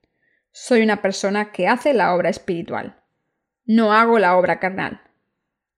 soy 0.52 0.82
una 0.82 1.00
persona 1.00 1.52
que 1.52 1.68
hace 1.68 1.94
la 1.94 2.14
obra 2.14 2.28
espiritual. 2.28 3.00
No 3.64 3.92
hago 3.92 4.18
la 4.18 4.36
obra 4.36 4.58
carnal. 4.58 5.00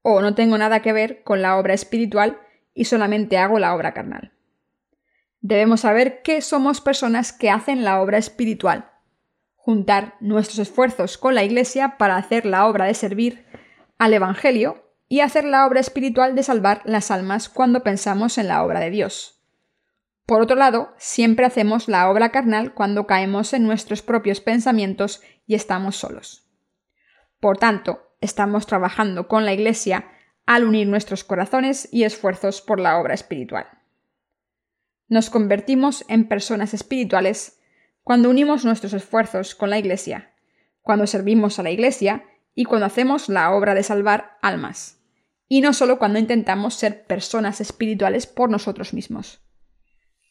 O 0.01 0.22
no 0.22 0.35
tengo 0.35 0.57
nada 0.57 0.81
que 0.81 0.94
ver 0.94 1.22
con 1.25 1.42
la 1.42 1.59
obra 1.59 1.75
espiritual 1.75 2.40
y 2.72 2.87
solamente 2.87 3.37
hago 3.37 3.59
la 3.59 3.75
obra 3.75 3.92
carnal. 3.92 4.33
Debemos 5.40 5.81
saber 5.81 6.22
que 6.22 6.40
somos 6.40 6.81
personas 6.81 7.33
que 7.33 7.51
hacen 7.51 7.85
la 7.85 8.01
obra 8.01 8.16
espiritual. 8.16 8.90
Juntar 9.57 10.14
nuestros 10.20 10.59
esfuerzos 10.59 11.18
con 11.18 11.35
la 11.35 11.44
Iglesia 11.44 11.96
para 11.98 12.16
hacer 12.16 12.46
la 12.46 12.66
obra 12.66 12.87
de 12.87 12.94
servir 12.94 13.44
al 13.98 14.14
Evangelio 14.14 14.92
y 15.12 15.20
hacer 15.20 15.44
la 15.44 15.66
obra 15.66 15.79
espiritual 15.79 16.35
de 16.35 16.42
salvar 16.42 16.81
las 16.87 17.11
almas 17.11 17.51
cuando 17.51 17.83
pensamos 17.83 18.38
en 18.38 18.48
la 18.48 18.64
obra 18.64 18.81
de 18.81 18.88
Dios. 18.88 19.42
Por 20.25 20.40
otro 20.40 20.57
lado, 20.57 20.94
siempre 20.96 21.44
hacemos 21.44 21.87
la 21.87 22.09
obra 22.09 22.31
carnal 22.31 22.72
cuando 22.72 23.07
caemos 23.07 23.53
en 23.53 23.64
nuestros 23.64 24.01
propios 24.01 24.40
pensamientos 24.40 25.20
y 25.46 25.55
estamos 25.55 25.96
solos. 25.96 26.48
Por 27.40 27.59
tanto, 27.59 28.14
estamos 28.22 28.66
trabajando 28.66 29.29
con 29.29 29.44
la 29.44 29.53
Iglesia 29.53 30.09
al 30.46 30.64
unir 30.64 30.88
nuestros 30.88 31.25
corazones 31.25 31.90
y 31.92 32.05
esfuerzos 32.05 32.62
por 32.62 32.81
la 32.81 32.98
obra 32.98 33.12
espiritual. 33.12 33.66
Nos 35.09 35.29
convertimos 35.29 36.07
en 36.09 36.27
personas 36.27 36.72
espirituales 36.72 37.61
cuando 38.03 38.31
unimos 38.31 38.64
nuestros 38.64 38.94
esfuerzos 38.94 39.55
con 39.55 39.68
la 39.68 39.79
Iglesia, 39.79 40.33
cuando 40.81 41.07
servimos 41.07 41.59
a 41.59 41.62
la 41.64 41.70
Iglesia 41.70 42.25
y 42.55 42.64
cuando 42.64 42.87
hacemos 42.87 43.29
la 43.29 43.51
obra 43.51 43.75
de 43.75 43.83
salvar 43.83 44.38
almas, 44.40 45.02
y 45.53 45.61
no 45.61 45.75
solo 45.75 45.99
cuando 45.99 46.19
intentamos 46.19 46.73
ser 46.73 47.05
personas 47.05 47.61
espirituales 47.61 48.27
por 48.27 48.49
nosotros 48.49 48.95
mismos. 48.95 49.43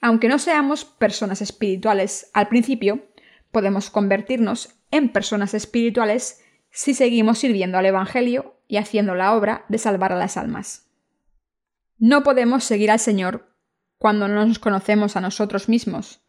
Aunque 0.02 0.28
no 0.28 0.40
seamos 0.40 0.84
personas 0.84 1.44
espirituales 1.44 2.32
al 2.34 2.48
principio, 2.48 3.06
podemos 3.52 3.92
convertirnos 3.92 4.80
en 4.90 5.10
personas 5.10 5.54
espirituales 5.54 6.44
si 6.72 6.96
seguimos 6.96 7.38
sirviendo 7.38 7.78
al 7.78 7.86
Evangelio 7.86 8.56
y 8.68 8.78
haciendo 8.78 9.14
la 9.14 9.36
obra 9.36 9.64
de 9.70 9.78
salvar 9.78 10.12
a 10.12 10.16
las 10.18 10.38
almas. 10.38 10.90
No 12.00 12.24
podemos 12.24 12.64
seguir 12.64 12.90
al 12.90 12.98
Señor 12.98 13.56
cuando 14.00 14.28
no 14.28 14.44
nos 14.44 14.58
conocemos 14.58 15.18
a 15.18 15.22
nosotros 15.22 15.70
mismos, 15.70 16.26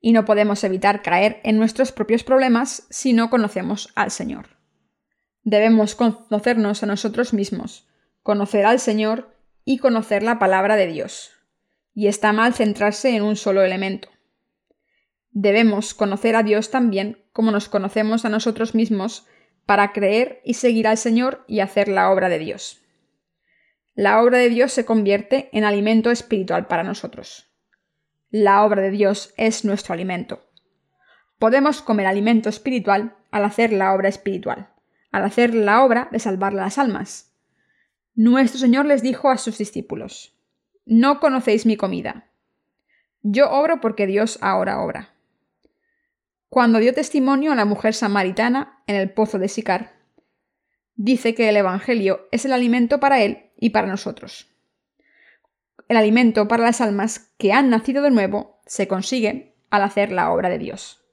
y 0.00 0.12
no 0.12 0.24
podemos 0.24 0.62
evitar 0.62 1.02
caer 1.02 1.40
en 1.42 1.58
nuestros 1.58 1.90
propios 1.90 2.22
problemas 2.22 2.86
si 2.90 3.12
no 3.12 3.28
conocemos 3.28 3.90
al 3.96 4.12
Señor. 4.12 4.50
Debemos 5.42 5.96
conocernos 5.96 6.84
a 6.84 6.86
nosotros 6.86 7.34
mismos, 7.34 7.88
conocer 8.26 8.66
al 8.66 8.80
Señor 8.80 9.32
y 9.64 9.78
conocer 9.78 10.24
la 10.24 10.40
palabra 10.40 10.74
de 10.74 10.88
Dios 10.88 11.30
y 11.94 12.08
está 12.08 12.32
mal 12.32 12.54
centrarse 12.54 13.14
en 13.14 13.22
un 13.22 13.36
solo 13.36 13.62
elemento. 13.62 14.08
Debemos 15.30 15.94
conocer 15.94 16.34
a 16.34 16.42
Dios 16.42 16.72
también 16.72 17.24
como 17.32 17.52
nos 17.52 17.68
conocemos 17.68 18.24
a 18.24 18.28
nosotros 18.28 18.74
mismos 18.74 19.28
para 19.64 19.92
creer 19.92 20.40
y 20.44 20.54
seguir 20.54 20.88
al 20.88 20.98
Señor 20.98 21.44
y 21.46 21.60
hacer 21.60 21.86
la 21.86 22.10
obra 22.10 22.28
de 22.28 22.40
Dios. 22.40 22.82
La 23.94 24.20
obra 24.20 24.38
de 24.38 24.48
Dios 24.48 24.72
se 24.72 24.84
convierte 24.84 25.48
en 25.52 25.62
alimento 25.62 26.10
espiritual 26.10 26.66
para 26.66 26.82
nosotros. 26.82 27.48
La 28.30 28.64
obra 28.64 28.82
de 28.82 28.90
Dios 28.90 29.34
es 29.36 29.64
nuestro 29.64 29.94
alimento. 29.94 30.50
Podemos 31.38 31.80
comer 31.80 32.08
alimento 32.08 32.48
espiritual 32.48 33.14
al 33.30 33.44
hacer 33.44 33.72
la 33.72 33.94
obra 33.94 34.08
espiritual, 34.08 34.70
al 35.12 35.22
hacer 35.22 35.54
la 35.54 35.84
obra 35.84 36.08
de 36.10 36.18
salvar 36.18 36.54
las 36.54 36.76
almas. 36.76 37.35
Nuestro 38.18 38.58
Señor 38.58 38.86
les 38.86 39.02
dijo 39.02 39.28
a 39.28 39.36
sus 39.36 39.58
discípulos, 39.58 40.34
no 40.86 41.20
conocéis 41.20 41.66
mi 41.66 41.76
comida. 41.76 42.30
Yo 43.20 43.50
obro 43.50 43.82
porque 43.82 44.06
Dios 44.06 44.38
ahora 44.40 44.80
obra. 44.80 45.14
Cuando 46.48 46.78
dio 46.78 46.94
testimonio 46.94 47.52
a 47.52 47.56
la 47.56 47.66
mujer 47.66 47.92
samaritana 47.92 48.82
en 48.86 48.96
el 48.96 49.12
pozo 49.12 49.38
de 49.38 49.48
Sicar, 49.48 49.96
dice 50.94 51.34
que 51.34 51.50
el 51.50 51.58
Evangelio 51.58 52.26
es 52.32 52.46
el 52.46 52.54
alimento 52.54 53.00
para 53.00 53.20
él 53.20 53.50
y 53.58 53.68
para 53.68 53.86
nosotros. 53.86 54.48
El 55.86 55.98
alimento 55.98 56.48
para 56.48 56.62
las 56.62 56.80
almas 56.80 57.34
que 57.36 57.52
han 57.52 57.68
nacido 57.68 58.02
de 58.02 58.10
nuevo 58.10 58.62
se 58.64 58.88
consigue 58.88 59.54
al 59.68 59.82
hacer 59.82 60.10
la 60.10 60.32
obra 60.32 60.48
de 60.48 60.56
Dios. 60.56 61.04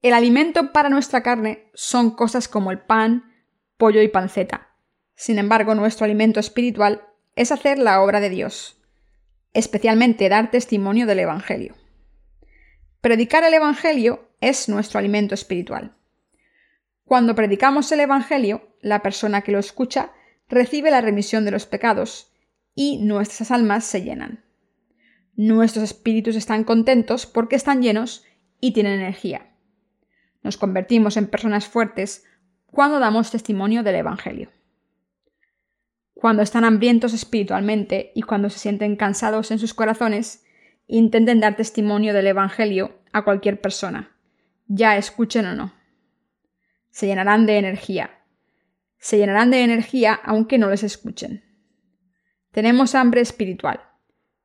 El 0.00 0.12
alimento 0.12 0.70
para 0.70 0.90
nuestra 0.90 1.24
carne 1.24 1.72
son 1.74 2.12
cosas 2.12 2.46
como 2.46 2.70
el 2.70 2.78
pan, 2.78 3.34
pollo 3.76 4.00
y 4.00 4.06
panceta. 4.06 4.73
Sin 5.16 5.38
embargo, 5.38 5.74
nuestro 5.74 6.04
alimento 6.04 6.40
espiritual 6.40 7.02
es 7.36 7.52
hacer 7.52 7.78
la 7.78 8.02
obra 8.02 8.20
de 8.20 8.30
Dios, 8.30 8.80
especialmente 9.52 10.28
dar 10.28 10.50
testimonio 10.50 11.06
del 11.06 11.20
Evangelio. 11.20 11.74
Predicar 13.00 13.44
el 13.44 13.54
Evangelio 13.54 14.28
es 14.40 14.68
nuestro 14.68 14.98
alimento 14.98 15.34
espiritual. 15.34 15.96
Cuando 17.04 17.34
predicamos 17.34 17.90
el 17.92 18.00
Evangelio, 18.00 18.76
la 18.80 19.02
persona 19.02 19.42
que 19.42 19.52
lo 19.52 19.58
escucha 19.58 20.12
recibe 20.48 20.90
la 20.90 21.00
remisión 21.00 21.44
de 21.44 21.50
los 21.50 21.66
pecados 21.66 22.32
y 22.74 22.98
nuestras 22.98 23.50
almas 23.50 23.84
se 23.84 24.02
llenan. 24.02 24.44
Nuestros 25.36 25.84
espíritus 25.84 26.36
están 26.36 26.64
contentos 26.64 27.26
porque 27.26 27.56
están 27.56 27.82
llenos 27.82 28.24
y 28.60 28.72
tienen 28.72 29.00
energía. 29.00 29.54
Nos 30.42 30.56
convertimos 30.56 31.16
en 31.16 31.26
personas 31.26 31.66
fuertes 31.66 32.24
cuando 32.66 32.98
damos 32.98 33.30
testimonio 33.30 33.82
del 33.82 33.96
Evangelio 33.96 34.50
cuando 36.24 36.42
están 36.42 36.64
hambrientos 36.64 37.12
espiritualmente 37.12 38.10
y 38.14 38.22
cuando 38.22 38.48
se 38.48 38.58
sienten 38.58 38.96
cansados 38.96 39.50
en 39.50 39.58
sus 39.58 39.74
corazones, 39.74 40.42
intenten 40.86 41.38
dar 41.38 41.54
testimonio 41.54 42.14
del 42.14 42.28
Evangelio 42.28 42.98
a 43.12 43.24
cualquier 43.24 43.60
persona, 43.60 44.16
ya 44.66 44.96
escuchen 44.96 45.44
o 45.44 45.54
no. 45.54 45.74
Se 46.88 47.06
llenarán 47.06 47.44
de 47.44 47.58
energía. 47.58 48.22
Se 48.96 49.18
llenarán 49.18 49.50
de 49.50 49.64
energía 49.64 50.14
aunque 50.14 50.56
no 50.56 50.70
les 50.70 50.82
escuchen. 50.82 51.44
Tenemos 52.52 52.94
hambre 52.94 53.20
espiritual. 53.20 53.82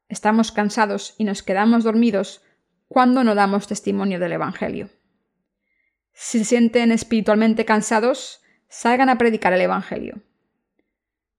Estamos 0.10 0.52
cansados 0.52 1.16
y 1.18 1.24
nos 1.24 1.44
quedamos 1.44 1.86
dormidos 1.86 2.44
cuando 2.90 3.24
no 3.24 3.36
damos 3.36 3.68
testimonio 3.68 4.20
del 4.20 4.34
Evangelio. 4.34 4.90
Si 6.12 6.40
se 6.40 6.44
sienten 6.44 6.92
espiritualmente 6.92 7.64
cansados, 7.64 8.42
salgan 8.68 9.08
a 9.08 9.18
predicar 9.18 9.54
el 9.54 9.62
Evangelio. 9.62 10.24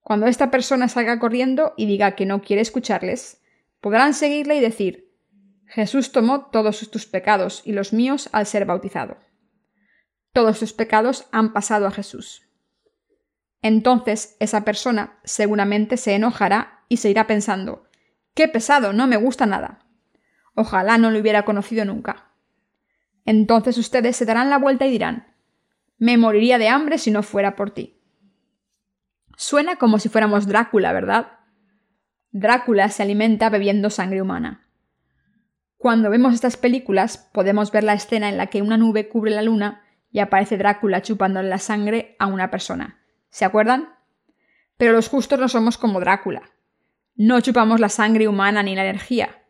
Cuando 0.01 0.27
esta 0.27 0.51
persona 0.51 0.87
salga 0.87 1.19
corriendo 1.19 1.73
y 1.77 1.85
diga 1.85 2.15
que 2.15 2.25
no 2.25 2.41
quiere 2.41 2.61
escucharles, 2.61 3.41
podrán 3.79 4.13
seguirle 4.13 4.55
y 4.55 4.59
decir, 4.59 5.11
Jesús 5.65 6.11
tomó 6.11 6.47
todos 6.47 6.89
tus 6.91 7.05
pecados 7.05 7.61
y 7.65 7.71
los 7.71 7.93
míos 7.93 8.29
al 8.33 8.45
ser 8.45 8.65
bautizado. 8.65 9.17
Todos 10.33 10.59
tus 10.59 10.73
pecados 10.73 11.27
han 11.31 11.53
pasado 11.53 11.87
a 11.87 11.91
Jesús. 11.91 12.47
Entonces 13.61 14.35
esa 14.39 14.65
persona 14.65 15.19
seguramente 15.23 15.97
se 15.97 16.15
enojará 16.15 16.83
y 16.89 16.97
se 16.97 17.09
irá 17.09 17.27
pensando, 17.27 17.85
¡Qué 18.33 18.47
pesado! 18.47 18.93
No 18.93 19.07
me 19.07 19.17
gusta 19.17 19.45
nada. 19.45 19.85
Ojalá 20.55 20.97
no 20.97 21.11
lo 21.11 21.19
hubiera 21.19 21.45
conocido 21.45 21.85
nunca. 21.85 22.31
Entonces 23.25 23.77
ustedes 23.77 24.15
se 24.15 24.25
darán 24.25 24.49
la 24.49 24.57
vuelta 24.57 24.85
y 24.87 24.91
dirán, 24.91 25.35
me 25.97 26.17
moriría 26.17 26.57
de 26.57 26.69
hambre 26.69 26.97
si 26.97 27.11
no 27.11 27.23
fuera 27.23 27.55
por 27.55 27.71
ti. 27.71 28.00
Suena 29.41 29.77
como 29.77 29.97
si 29.97 30.07
fuéramos 30.07 30.45
Drácula, 30.45 30.93
¿verdad? 30.93 31.39
Drácula 32.29 32.89
se 32.89 33.01
alimenta 33.01 33.49
bebiendo 33.49 33.89
sangre 33.89 34.21
humana. 34.21 34.69
Cuando 35.77 36.11
vemos 36.11 36.35
estas 36.35 36.57
películas 36.57 37.17
podemos 37.33 37.71
ver 37.71 37.83
la 37.83 37.93
escena 37.93 38.29
en 38.29 38.37
la 38.37 38.51
que 38.51 38.61
una 38.61 38.77
nube 38.77 39.09
cubre 39.09 39.31
la 39.31 39.41
luna 39.41 39.81
y 40.11 40.19
aparece 40.19 40.59
Drácula 40.59 41.01
chupándole 41.01 41.49
la 41.49 41.57
sangre 41.57 42.15
a 42.19 42.27
una 42.27 42.51
persona. 42.51 42.99
¿Se 43.31 43.43
acuerdan? 43.43 43.89
Pero 44.77 44.93
los 44.93 45.09
justos 45.09 45.39
no 45.39 45.47
somos 45.47 45.79
como 45.79 45.99
Drácula. 45.99 46.43
No 47.15 47.41
chupamos 47.41 47.79
la 47.79 47.89
sangre 47.89 48.27
humana 48.27 48.61
ni 48.61 48.75
la 48.75 48.83
energía. 48.83 49.41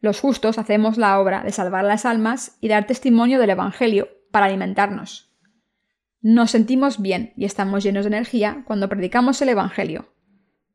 Los 0.00 0.20
justos 0.20 0.58
hacemos 0.58 0.98
la 0.98 1.18
obra 1.18 1.42
de 1.42 1.52
salvar 1.52 1.86
las 1.86 2.04
almas 2.04 2.58
y 2.60 2.68
dar 2.68 2.86
testimonio 2.86 3.40
del 3.40 3.48
Evangelio 3.48 4.10
para 4.30 4.44
alimentarnos. 4.44 5.31
Nos 6.22 6.52
sentimos 6.52 7.02
bien 7.02 7.32
y 7.36 7.44
estamos 7.44 7.82
llenos 7.82 8.04
de 8.04 8.10
energía 8.10 8.62
cuando 8.64 8.88
predicamos 8.88 9.42
el 9.42 9.48
Evangelio. 9.48 10.14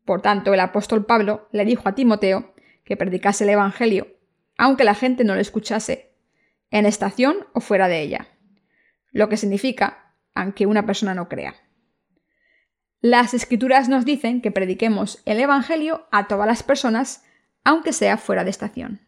Por 0.03 0.21
tanto, 0.21 0.53
el 0.53 0.59
apóstol 0.59 1.05
Pablo 1.05 1.47
le 1.53 1.63
dijo 1.63 1.87
a 1.87 1.95
Timoteo 1.95 2.53
que 2.83 2.97
predicase 2.97 3.45
el 3.45 3.51
Evangelio, 3.51 4.07
aunque 4.57 4.83
la 4.83 4.93
gente 4.93 5.23
no 5.23 5.35
lo 5.35 5.39
escuchase, 5.39 6.11
en 6.69 6.85
estación 6.85 7.47
o 7.53 7.61
fuera 7.61 7.87
de 7.87 8.01
ella. 8.01 8.27
Lo 9.11 9.29
que 9.29 9.37
significa, 9.37 10.13
aunque 10.35 10.65
una 10.65 10.85
persona 10.85 11.15
no 11.15 11.29
crea. 11.29 11.55
Las 12.99 13.33
escrituras 13.33 13.87
nos 13.87 14.03
dicen 14.03 14.41
que 14.41 14.51
prediquemos 14.51 15.21
el 15.23 15.39
Evangelio 15.39 16.07
a 16.11 16.27
todas 16.27 16.47
las 16.47 16.61
personas, 16.61 17.23
aunque 17.63 17.93
sea 17.93 18.17
fuera 18.17 18.43
de 18.43 18.49
estación. 18.49 18.99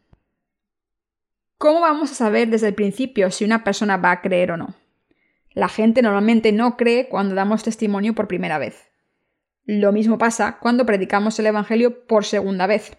¿Cómo 1.58 1.82
vamos 1.82 2.14
a 2.14 2.16
saber 2.16 2.48
desde 2.48 2.70
el 2.70 2.76
principio 2.76 3.30
si 3.30 3.44
una 3.44 3.66
persona 3.66 3.98
va 3.98 4.12
a 4.12 4.22
creer 4.22 4.54
o 4.54 4.58
no? 4.58 4.74
La 5.54 5.70
gente 5.70 6.02
normalmente 6.02 6.52
no 6.52 6.78
cree 6.78 7.08
cuando 7.10 7.36
damos 7.36 7.64
testimonio 7.64 8.14
por 8.14 8.28
primera 8.28 8.58
vez. 8.58 8.90
Lo 9.66 9.92
mismo 9.92 10.18
pasa 10.18 10.58
cuando 10.60 10.86
predicamos 10.86 11.38
el 11.40 11.48
Evangelio 11.48 12.06
por 12.08 12.26
segunda 12.26 12.68
vez. 12.68 12.98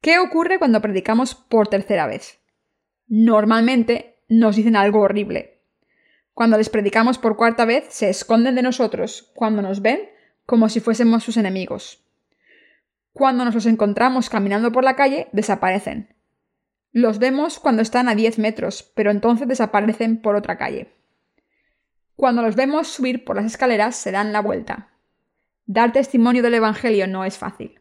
¿Qué 0.00 0.18
ocurre 0.18 0.58
cuando 0.58 0.80
predicamos 0.80 1.34
por 1.34 1.68
tercera 1.68 2.06
vez? 2.06 2.40
Normalmente 3.06 4.22
nos 4.28 4.56
dicen 4.56 4.76
algo 4.76 5.00
horrible, 5.00 5.60
cuando 6.40 6.56
les 6.56 6.70
predicamos 6.70 7.18
por 7.18 7.36
cuarta 7.36 7.66
vez, 7.66 7.84
se 7.90 8.08
esconden 8.08 8.54
de 8.54 8.62
nosotros 8.62 9.30
cuando 9.34 9.60
nos 9.60 9.82
ven 9.82 10.08
como 10.46 10.70
si 10.70 10.80
fuésemos 10.80 11.22
sus 11.22 11.36
enemigos. 11.36 12.02
Cuando 13.12 13.44
nos 13.44 13.54
los 13.54 13.66
encontramos 13.66 14.30
caminando 14.30 14.72
por 14.72 14.82
la 14.82 14.96
calle, 14.96 15.28
desaparecen. 15.32 16.16
Los 16.92 17.18
vemos 17.18 17.58
cuando 17.58 17.82
están 17.82 18.08
a 18.08 18.14
10 18.14 18.38
metros, 18.38 18.90
pero 18.94 19.10
entonces 19.10 19.48
desaparecen 19.48 20.22
por 20.22 20.34
otra 20.34 20.56
calle. 20.56 20.94
Cuando 22.20 22.42
los 22.42 22.54
vemos 22.54 22.88
subir 22.88 23.24
por 23.24 23.36
las 23.36 23.46
escaleras, 23.46 23.96
se 23.96 24.12
dan 24.12 24.30
la 24.30 24.42
vuelta. 24.42 24.90
Dar 25.64 25.90
testimonio 25.90 26.42
del 26.42 26.52
Evangelio 26.52 27.06
no 27.06 27.24
es 27.24 27.38
fácil. 27.38 27.80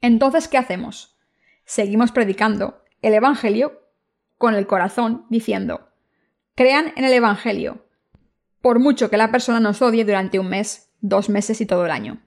Entonces, 0.00 0.48
¿qué 0.48 0.56
hacemos? 0.56 1.14
Seguimos 1.66 2.12
predicando 2.12 2.82
el 3.02 3.12
Evangelio 3.12 3.82
con 4.38 4.54
el 4.54 4.66
corazón, 4.66 5.26
diciendo, 5.28 5.90
Crean 6.54 6.94
en 6.96 7.04
el 7.04 7.12
Evangelio, 7.12 7.84
por 8.62 8.78
mucho 8.78 9.10
que 9.10 9.18
la 9.18 9.30
persona 9.30 9.60
nos 9.60 9.82
odie 9.82 10.06
durante 10.06 10.38
un 10.38 10.48
mes, 10.48 10.90
dos 11.02 11.28
meses 11.28 11.60
y 11.60 11.66
todo 11.66 11.84
el 11.84 11.90
año. 11.90 12.22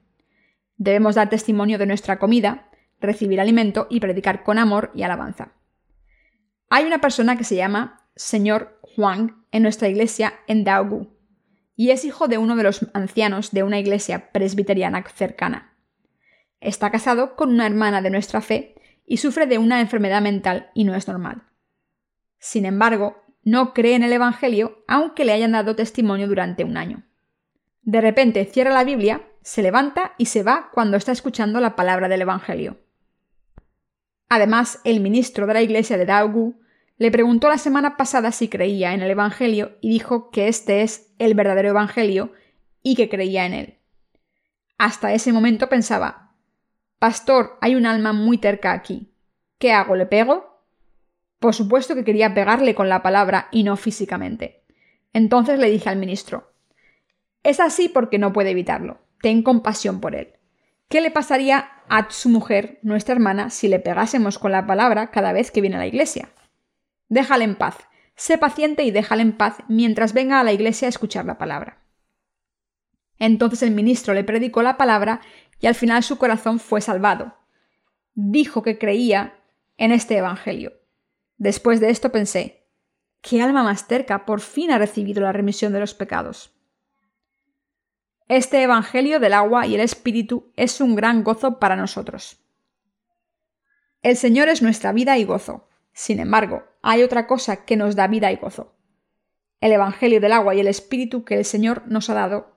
Debemos 0.75 1.15
dar 1.15 1.27
testimonio 1.27 1.79
de 1.79 1.87
nuestra 1.87 2.19
comida, 2.19 2.69
recibir 3.01 3.41
alimento 3.41 3.87
y 3.89 3.99
predicar 3.99 4.43
con 4.43 4.59
amor 4.59 4.91
y 4.93 5.01
alabanza. 5.01 5.53
Hay 6.69 6.85
una 6.85 7.01
persona 7.01 7.35
que 7.35 7.45
se 7.45 7.55
llama 7.55 8.07
Señor 8.15 8.76
Juan 8.97 9.45
en 9.51 9.61
nuestra 9.61 9.87
iglesia 9.89 10.33
en 10.47 10.63
Daogu 10.63 11.15
y 11.75 11.91
es 11.91 12.03
hijo 12.03 12.27
de 12.27 12.39
uno 12.39 12.55
de 12.55 12.63
los 12.63 12.87
ancianos 12.95 13.51
de 13.51 13.61
una 13.61 13.77
iglesia 13.77 14.31
presbiteriana 14.31 15.03
cercana. 15.03 15.77
Está 16.61 16.89
casado 16.89 17.35
con 17.35 17.51
una 17.51 17.67
hermana 17.67 18.01
de 18.01 18.09
nuestra 18.09 18.41
fe 18.41 18.73
y 19.05 19.17
sufre 19.17 19.45
de 19.45 19.59
una 19.59 19.81
enfermedad 19.81 20.23
mental 20.23 20.71
y 20.73 20.83
no 20.83 20.95
es 20.95 21.07
normal. 21.07 21.43
Sin 22.39 22.65
embargo, 22.65 23.23
no 23.43 23.75
cree 23.75 23.93
en 23.93 24.01
el 24.01 24.13
Evangelio 24.13 24.83
aunque 24.87 25.25
le 25.25 25.33
hayan 25.33 25.51
dado 25.51 25.75
testimonio 25.75 26.27
durante 26.27 26.63
un 26.63 26.75
año. 26.75 27.03
De 27.83 28.01
repente 28.01 28.45
cierra 28.45 28.71
la 28.71 28.83
Biblia, 28.83 29.27
se 29.43 29.61
levanta 29.61 30.15
y 30.17 30.25
se 30.25 30.41
va 30.41 30.71
cuando 30.73 30.97
está 30.97 31.11
escuchando 31.11 31.59
la 31.59 31.75
palabra 31.75 32.09
del 32.09 32.23
Evangelio. 32.23 32.79
Además, 34.27 34.81
el 34.85 35.01
ministro 35.01 35.45
de 35.45 35.53
la 35.53 35.61
iglesia 35.61 35.97
de 35.97 36.07
Daogu 36.07 36.59
le 36.97 37.11
preguntó 37.11 37.47
la 37.47 37.59
semana 37.59 37.95
pasada 37.95 38.31
si 38.31 38.47
creía 38.47 38.93
en 38.93 39.01
el 39.01 39.11
Evangelio 39.11 39.77
y 39.81 39.89
dijo 39.89 40.31
que 40.31 40.47
este 40.47 40.81
es 40.81 41.13
el 41.19 41.35
verdadero 41.35 41.69
Evangelio 41.69 42.31
y 42.81 42.95
que 42.95 43.07
creía 43.07 43.45
en 43.45 43.53
él. 43.53 43.77
Hasta 44.79 45.13
ese 45.13 45.31
momento 45.31 45.69
pensaba, 45.69 46.35
Pastor, 46.99 47.57
hay 47.61 47.75
un 47.75 47.85
alma 47.85 48.13
muy 48.13 48.39
terca 48.39 48.71
aquí. 48.71 49.13
¿Qué 49.59 49.71
hago? 49.71 49.95
¿Le 49.95 50.07
pego? 50.07 50.63
Por 51.39 51.53
supuesto 51.53 51.93
que 51.93 52.03
quería 52.03 52.33
pegarle 52.33 52.73
con 52.73 52.89
la 52.89 53.03
palabra 53.03 53.47
y 53.51 53.63
no 53.63 53.77
físicamente. 53.77 54.63
Entonces 55.13 55.59
le 55.59 55.69
dije 55.69 55.89
al 55.89 55.97
ministro, 55.97 56.51
es 57.43 57.59
así 57.59 57.89
porque 57.89 58.17
no 58.17 58.33
puede 58.33 58.51
evitarlo. 58.51 58.99
Ten 59.21 59.43
compasión 59.43 60.01
por 60.01 60.15
él. 60.15 60.33
¿Qué 60.89 61.01
le 61.01 61.11
pasaría 61.11 61.69
a 61.89 62.09
su 62.09 62.29
mujer, 62.29 62.79
nuestra 62.81 63.13
hermana, 63.13 63.51
si 63.51 63.67
le 63.67 63.79
pegásemos 63.79 64.39
con 64.39 64.51
la 64.51 64.65
palabra 64.65 65.11
cada 65.11 65.33
vez 65.33 65.51
que 65.51 65.61
viene 65.61 65.75
a 65.75 65.79
la 65.79 65.87
iglesia? 65.87 66.29
Déjale 67.09 67.45
en 67.45 67.55
paz. 67.55 67.77
Sé 68.15 68.37
paciente 68.37 68.83
y 68.83 68.91
déjale 68.91 69.21
en 69.21 69.37
paz 69.37 69.57
mientras 69.67 70.13
venga 70.13 70.39
a 70.39 70.43
la 70.43 70.53
iglesia 70.53 70.87
a 70.87 70.89
escuchar 70.89 71.25
la 71.25 71.37
palabra. 71.37 71.83
Entonces 73.19 73.63
el 73.63 73.71
ministro 73.71 74.13
le 74.13 74.23
predicó 74.23 74.61
la 74.61 74.77
palabra 74.77 75.21
y 75.59 75.67
al 75.67 75.75
final 75.75 76.03
su 76.03 76.17
corazón 76.17 76.59
fue 76.59 76.81
salvado. 76.81 77.35
Dijo 78.13 78.63
que 78.63 78.77
creía 78.77 79.39
en 79.77 79.91
este 79.91 80.17
Evangelio. 80.17 80.73
Después 81.37 81.79
de 81.79 81.89
esto 81.89 82.11
pensé, 82.11 82.65
¿qué 83.21 83.41
alma 83.41 83.63
más 83.63 83.87
terca 83.87 84.25
por 84.25 84.41
fin 84.41 84.71
ha 84.71 84.77
recibido 84.77 85.21
la 85.21 85.31
remisión 85.31 85.73
de 85.73 85.79
los 85.79 85.93
pecados? 85.93 86.53
Este 88.27 88.61
Evangelio 88.61 89.19
del 89.19 89.33
agua 89.33 89.67
y 89.67 89.75
el 89.75 89.81
Espíritu 89.81 90.51
es 90.55 90.81
un 90.81 90.95
gran 90.95 91.23
gozo 91.23 91.59
para 91.59 91.75
nosotros. 91.75 92.41
El 94.01 94.17
Señor 94.17 94.49
es 94.49 94.61
nuestra 94.61 94.91
vida 94.91 95.17
y 95.17 95.23
gozo. 95.23 95.67
Sin 95.93 96.19
embargo, 96.19 96.63
hay 96.89 97.03
otra 97.03 97.27
cosa 97.27 97.65
que 97.65 97.75
nos 97.75 97.97
da 97.97 98.07
vida 98.07 98.31
y 98.31 98.37
gozo. 98.37 98.73
El 99.59 99.73
Evangelio 99.73 100.21
del 100.21 100.31
agua 100.31 100.55
y 100.55 100.61
el 100.61 100.67
Espíritu 100.67 101.25
que 101.25 101.35
el 101.35 101.43
Señor 101.43 101.83
nos 101.85 102.09
ha 102.09 102.13
dado, 102.13 102.55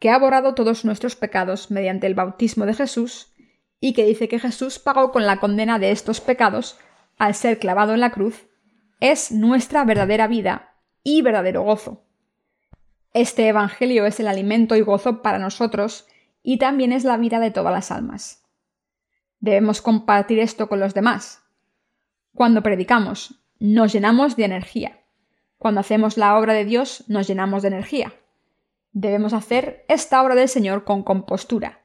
que 0.00 0.10
ha 0.10 0.18
borrado 0.18 0.56
todos 0.56 0.84
nuestros 0.84 1.14
pecados 1.14 1.70
mediante 1.70 2.08
el 2.08 2.16
bautismo 2.16 2.66
de 2.66 2.74
Jesús, 2.74 3.32
y 3.78 3.92
que 3.92 4.04
dice 4.04 4.26
que 4.26 4.40
Jesús 4.40 4.80
pagó 4.80 5.12
con 5.12 5.26
la 5.26 5.36
condena 5.36 5.78
de 5.78 5.92
estos 5.92 6.20
pecados 6.20 6.76
al 7.18 7.36
ser 7.36 7.60
clavado 7.60 7.94
en 7.94 8.00
la 8.00 8.10
cruz, 8.10 8.48
es 8.98 9.30
nuestra 9.30 9.84
verdadera 9.84 10.26
vida 10.26 10.74
y 11.04 11.22
verdadero 11.22 11.62
gozo. 11.62 12.04
Este 13.14 13.46
Evangelio 13.46 14.06
es 14.06 14.18
el 14.18 14.26
alimento 14.26 14.74
y 14.74 14.80
gozo 14.80 15.22
para 15.22 15.38
nosotros 15.38 16.08
y 16.42 16.58
también 16.58 16.90
es 16.90 17.04
la 17.04 17.16
vida 17.16 17.38
de 17.38 17.52
todas 17.52 17.72
las 17.72 17.92
almas. 17.92 18.42
Debemos 19.38 19.80
compartir 19.80 20.40
esto 20.40 20.68
con 20.68 20.80
los 20.80 20.94
demás. 20.94 21.44
Cuando 22.34 22.64
predicamos, 22.64 23.41
nos 23.70 23.92
llenamos 23.92 24.36
de 24.36 24.44
energía. 24.44 25.00
Cuando 25.58 25.80
hacemos 25.80 26.16
la 26.16 26.36
obra 26.36 26.52
de 26.52 26.64
Dios, 26.64 27.04
nos 27.08 27.28
llenamos 27.28 27.62
de 27.62 27.68
energía. 27.68 28.12
Debemos 28.92 29.32
hacer 29.32 29.84
esta 29.88 30.22
obra 30.22 30.34
del 30.34 30.48
Señor 30.48 30.84
con 30.84 31.02
compostura. 31.02 31.80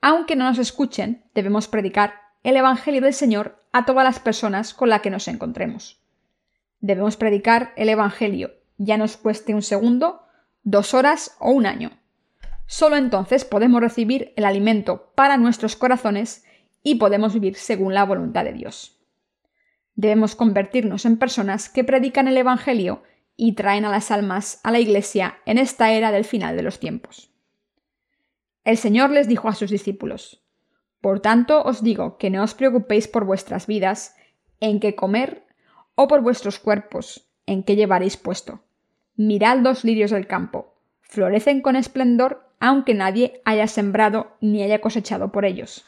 Aunque 0.00 0.36
no 0.36 0.44
nos 0.44 0.58
escuchen, 0.58 1.24
debemos 1.34 1.68
predicar 1.68 2.14
el 2.44 2.56
Evangelio 2.56 3.00
del 3.00 3.14
Señor 3.14 3.62
a 3.72 3.84
todas 3.84 4.04
las 4.04 4.20
personas 4.20 4.72
con 4.72 4.88
las 4.88 5.00
que 5.00 5.10
nos 5.10 5.26
encontremos. 5.26 6.00
Debemos 6.80 7.16
predicar 7.16 7.72
el 7.76 7.88
Evangelio 7.88 8.52
ya 8.78 8.96
nos 8.96 9.16
cueste 9.16 9.54
un 9.54 9.62
segundo, 9.62 10.22
dos 10.62 10.94
horas 10.94 11.36
o 11.38 11.50
un 11.50 11.66
año. 11.66 11.90
Solo 12.66 12.96
entonces 12.96 13.44
podemos 13.44 13.80
recibir 13.80 14.32
el 14.36 14.44
alimento 14.44 15.12
para 15.14 15.36
nuestros 15.38 15.76
corazones 15.76 16.44
y 16.82 16.96
podemos 16.96 17.34
vivir 17.34 17.56
según 17.56 17.94
la 17.94 18.04
voluntad 18.04 18.44
de 18.44 18.52
Dios. 18.52 18.95
Debemos 19.96 20.36
convertirnos 20.36 21.06
en 21.06 21.16
personas 21.16 21.68
que 21.68 21.82
predican 21.82 22.28
el 22.28 22.36
Evangelio 22.36 23.02
y 23.34 23.54
traen 23.54 23.84
a 23.84 23.90
las 23.90 24.10
almas 24.10 24.60
a 24.62 24.70
la 24.70 24.78
Iglesia 24.78 25.38
en 25.46 25.58
esta 25.58 25.92
era 25.92 26.12
del 26.12 26.24
final 26.24 26.56
de 26.56 26.62
los 26.62 26.78
tiempos. 26.78 27.30
El 28.64 28.76
Señor 28.76 29.10
les 29.10 29.26
dijo 29.26 29.48
a 29.48 29.54
sus 29.54 29.70
discípulos, 29.70 30.42
Por 31.00 31.20
tanto 31.20 31.62
os 31.62 31.82
digo 31.82 32.18
que 32.18 32.30
no 32.30 32.42
os 32.42 32.54
preocupéis 32.54 33.08
por 33.08 33.24
vuestras 33.24 33.66
vidas, 33.66 34.16
en 34.60 34.80
qué 34.80 34.94
comer, 34.94 35.46
o 35.94 36.08
por 36.08 36.20
vuestros 36.20 36.58
cuerpos, 36.58 37.30
en 37.46 37.62
qué 37.62 37.74
llevaréis 37.76 38.16
puesto. 38.16 38.60
Mirad 39.16 39.58
los 39.60 39.84
lirios 39.84 40.10
del 40.10 40.26
campo, 40.26 40.74
florecen 41.00 41.62
con 41.62 41.74
esplendor, 41.74 42.50
aunque 42.60 42.92
nadie 42.92 43.40
haya 43.44 43.66
sembrado 43.66 44.36
ni 44.40 44.62
haya 44.62 44.80
cosechado 44.80 45.32
por 45.32 45.46
ellos. 45.46 45.84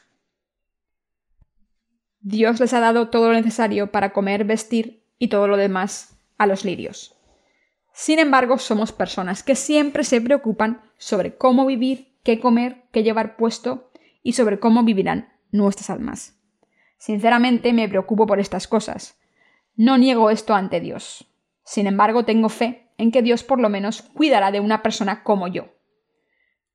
Dios 2.21 2.59
les 2.61 2.73
ha 2.73 2.81
dado 2.81 3.09
todo 3.09 3.29
lo 3.29 3.35
necesario 3.35 3.93
para 3.93 4.13
comer, 4.13 4.45
vestir 4.45 5.03
y 5.19 5.29
todo 5.29 5.49
lo 5.49 5.57
demás 5.57 6.19
a 6.37 6.47
los 6.47 6.65
lirios. 6.65 7.15
Sin 7.93 8.19
embargo, 8.19 8.59
somos 8.59 8.93
personas 8.93 9.43
que 9.43 9.55
siempre 9.55 10.05
se 10.05 10.21
preocupan 10.21 10.83
sobre 10.99 11.37
cómo 11.37 11.67
vivir, 11.67 12.15
qué 12.23 12.41
comer, 12.41 12.85
qué 12.93 13.03
llevar 13.03 13.37
puesto 13.37 13.91
y 14.23 14.35
sobre 14.35 14.61
cómo 14.61 14.85
vivirán 14.85 15.33
nuestras 15.51 15.91
almas. 15.91 16.39
Sinceramente 16.99 17.73
me 17.73 17.89
preocupo 17.89 18.27
por 18.27 18.41
estas 18.41 18.69
cosas. 18.69 19.19
No 19.77 19.99
niego 19.99 20.31
esto 20.31 20.55
ante 20.55 20.81
Dios. 20.81 21.27
Sin 21.65 21.87
embargo, 21.87 22.25
tengo 22.25 22.49
fe 22.49 22.89
en 22.99 23.13
que 23.13 23.23
Dios 23.23 23.45
por 23.45 23.61
lo 23.61 23.69
menos 23.69 24.03
cuidará 24.03 24.51
de 24.51 24.61
una 24.61 24.83
persona 24.83 25.23
como 25.23 25.49
yo. 25.49 25.69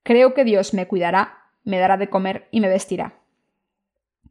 Creo 0.04 0.34
que 0.34 0.44
Dios 0.44 0.74
me 0.74 0.88
cuidará, 0.88 1.50
me 1.64 1.80
dará 1.80 1.98
de 1.98 2.10
comer 2.10 2.48
y 2.52 2.62
me 2.62 2.70
vestirá. 2.70 3.23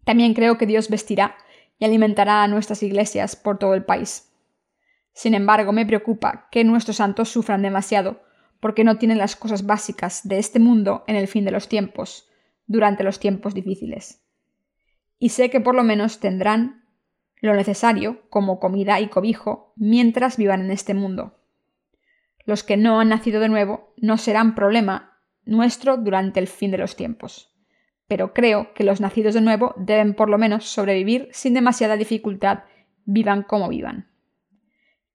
También 0.04 0.34
creo 0.34 0.58
que 0.58 0.66
Dios 0.66 0.90
vestirá 0.90 1.36
y 1.78 1.84
alimentará 1.84 2.42
a 2.42 2.48
nuestras 2.48 2.82
iglesias 2.82 3.36
por 3.36 3.58
todo 3.58 3.74
el 3.74 3.84
país. 3.84 4.32
Sin 5.12 5.34
embargo, 5.34 5.72
me 5.72 5.86
preocupa 5.86 6.48
que 6.50 6.64
nuestros 6.64 6.96
santos 6.96 7.28
sufran 7.28 7.62
demasiado 7.62 8.22
porque 8.60 8.84
no 8.84 8.98
tienen 8.98 9.18
las 9.18 9.36
cosas 9.36 9.66
básicas 9.66 10.26
de 10.26 10.38
este 10.38 10.58
mundo 10.58 11.04
en 11.06 11.16
el 11.16 11.28
fin 11.28 11.44
de 11.44 11.50
los 11.50 11.68
tiempos, 11.68 12.28
durante 12.66 13.02
los 13.02 13.18
tiempos 13.18 13.54
difíciles. 13.54 14.24
Y 15.18 15.30
sé 15.30 15.50
que 15.50 15.60
por 15.60 15.74
lo 15.74 15.82
menos 15.82 16.20
tendrán 16.20 16.84
lo 17.40 17.54
necesario, 17.54 18.22
como 18.30 18.60
comida 18.60 19.00
y 19.00 19.08
cobijo, 19.08 19.72
mientras 19.76 20.36
vivan 20.36 20.62
en 20.62 20.70
este 20.70 20.94
mundo. 20.94 21.40
Los 22.44 22.62
que 22.62 22.76
no 22.76 23.00
han 23.00 23.08
nacido 23.08 23.40
de 23.40 23.48
nuevo 23.48 23.94
no 23.96 24.16
serán 24.16 24.54
problema 24.54 25.18
nuestro 25.44 25.96
durante 25.96 26.38
el 26.38 26.46
fin 26.46 26.70
de 26.70 26.78
los 26.78 26.94
tiempos. 26.94 27.51
Pero 28.12 28.34
creo 28.34 28.74
que 28.74 28.84
los 28.84 29.00
nacidos 29.00 29.32
de 29.32 29.40
nuevo 29.40 29.72
deben 29.78 30.12
por 30.12 30.28
lo 30.28 30.36
menos 30.36 30.66
sobrevivir 30.66 31.30
sin 31.32 31.54
demasiada 31.54 31.96
dificultad, 31.96 32.64
vivan 33.06 33.42
como 33.42 33.70
vivan. 33.70 34.10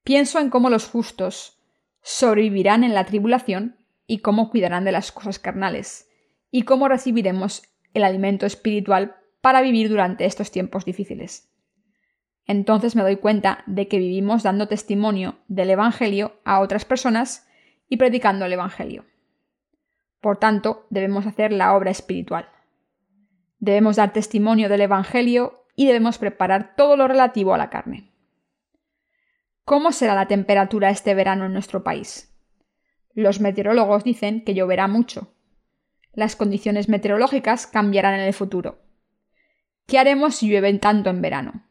Pienso 0.03 0.39
en 0.39 0.49
cómo 0.49 0.71
los 0.71 0.89
justos 0.89 1.61
sobrevivirán 2.01 2.83
en 2.83 2.95
la 2.95 3.05
tribulación 3.05 3.77
y 4.07 4.21
cómo 4.21 4.49
cuidarán 4.49 4.83
de 4.83 4.91
las 4.91 5.11
cosas 5.11 5.37
carnales, 5.37 6.09
y 6.49 6.63
cómo 6.63 6.87
recibiremos 6.87 7.61
el 7.93 8.03
alimento 8.03 8.47
espiritual 8.47 9.15
para 9.41 9.61
vivir 9.61 9.89
durante 9.89 10.25
estos 10.25 10.49
tiempos 10.49 10.83
difíciles. 10.83 11.51
Entonces 12.47 12.95
me 12.95 13.03
doy 13.03 13.17
cuenta 13.17 13.63
de 13.67 13.87
que 13.87 13.99
vivimos 13.99 14.41
dando 14.41 14.67
testimonio 14.67 15.37
del 15.47 15.69
Evangelio 15.69 16.39
a 16.45 16.61
otras 16.61 16.83
personas 16.83 17.47
y 17.89 17.97
predicando 17.97 18.45
el 18.45 18.53
Evangelio. 18.53 19.05
Por 20.19 20.37
tanto, 20.37 20.87
debemos 20.89 21.27
hacer 21.27 21.53
la 21.53 21.75
obra 21.75 21.91
espiritual. 21.91 22.49
Debemos 23.59 23.95
dar 23.95 24.13
testimonio 24.13 24.69
del 24.69 24.81
Evangelio 24.81 25.65
y 25.75 25.87
debemos 25.87 26.17
preparar 26.17 26.75
todo 26.75 26.95
lo 26.95 27.07
relativo 27.07 27.53
a 27.53 27.57
la 27.57 27.69
carne. 27.69 28.11
¿Cómo 29.63 29.91
será 29.91 30.15
la 30.15 30.27
temperatura 30.27 30.89
este 30.89 31.13
verano 31.13 31.45
en 31.45 31.53
nuestro 31.53 31.83
país? 31.83 32.33
Los 33.13 33.39
meteorólogos 33.41 34.03
dicen 34.03 34.43
que 34.43 34.53
lloverá 34.53 34.87
mucho. 34.87 35.33
Las 36.13 36.35
condiciones 36.35 36.87
meteorológicas 36.87 37.67
cambiarán 37.67 38.13
en 38.13 38.21
el 38.21 38.33
futuro. 38.33 38.79
¿Qué 39.87 39.99
haremos 39.99 40.35
si 40.35 40.49
llueve 40.49 40.73
tanto 40.79 41.09
en 41.09 41.21
verano? 41.21 41.67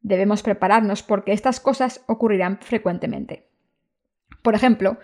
Debemos 0.00 0.42
prepararnos 0.42 1.02
porque 1.02 1.32
estas 1.32 1.60
cosas 1.60 2.04
ocurrirán 2.06 2.58
frecuentemente. 2.60 3.48
Por 4.42 4.54
ejemplo, 4.54 4.98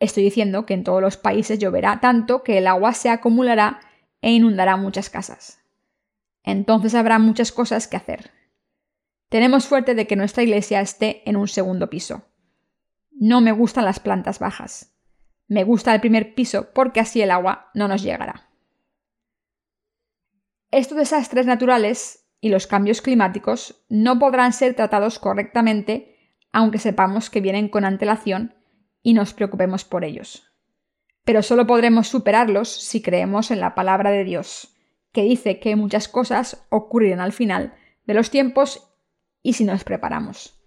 estoy 0.00 0.24
diciendo 0.24 0.66
que 0.66 0.74
en 0.74 0.84
todos 0.84 1.00
los 1.00 1.16
países 1.16 1.58
lloverá 1.58 2.00
tanto 2.00 2.42
que 2.42 2.58
el 2.58 2.66
agua 2.66 2.94
se 2.94 3.10
acumulará 3.10 3.80
e 4.20 4.32
inundará 4.32 4.76
muchas 4.76 5.10
casas. 5.10 5.60
Entonces 6.42 6.94
habrá 6.94 7.18
muchas 7.18 7.52
cosas 7.52 7.86
que 7.86 7.96
hacer. 7.96 8.30
Tenemos 9.28 9.64
suerte 9.64 9.94
de 9.94 10.06
que 10.06 10.16
nuestra 10.16 10.42
iglesia 10.42 10.80
esté 10.80 11.28
en 11.28 11.36
un 11.36 11.48
segundo 11.48 11.88
piso. 11.88 12.24
No 13.12 13.40
me 13.40 13.52
gustan 13.52 13.84
las 13.84 14.00
plantas 14.00 14.38
bajas. 14.38 14.96
Me 15.46 15.64
gusta 15.64 15.94
el 15.94 16.00
primer 16.00 16.34
piso 16.34 16.72
porque 16.72 17.00
así 17.00 17.22
el 17.22 17.30
agua 17.30 17.70
no 17.74 17.88
nos 17.88 18.02
llegará. 18.02 18.48
Estos 20.70 20.98
desastres 20.98 21.46
naturales 21.46 22.28
y 22.40 22.48
los 22.48 22.66
cambios 22.66 23.02
climáticos 23.02 23.84
no 23.88 24.18
podrán 24.18 24.52
ser 24.52 24.74
tratados 24.74 25.18
correctamente 25.18 26.16
aunque 26.52 26.78
sepamos 26.78 27.30
que 27.30 27.40
vienen 27.40 27.68
con 27.68 27.84
antelación 27.84 28.54
y 29.02 29.14
nos 29.14 29.34
preocupemos 29.34 29.84
por 29.84 30.04
ellos. 30.04 30.49
Pero 31.24 31.42
solo 31.42 31.66
podremos 31.66 32.08
superarlos 32.08 32.68
si 32.68 33.02
creemos 33.02 33.50
en 33.50 33.60
la 33.60 33.74
palabra 33.74 34.10
de 34.10 34.24
Dios, 34.24 34.76
que 35.12 35.22
dice 35.22 35.60
que 35.60 35.76
muchas 35.76 36.08
cosas 36.08 36.66
ocurrirán 36.70 37.20
al 37.20 37.32
final 37.32 37.74
de 38.06 38.14
los 38.14 38.30
tiempos 38.30 38.90
y 39.42 39.54
si 39.54 39.64
nos 39.64 39.84
preparamos. 39.84 40.60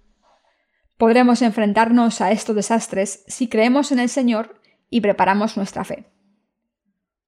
Podremos 0.98 1.42
enfrentarnos 1.42 2.22
a 2.22 2.32
estos 2.32 2.56
desastres 2.56 3.24
si 3.28 3.50
creemos 3.50 3.92
en 3.92 4.00
el 4.00 4.10
Señor 4.10 4.60
y 4.90 5.02
preparamos 5.02 5.58
nuestra 5.58 5.84
fe. 5.84 6.06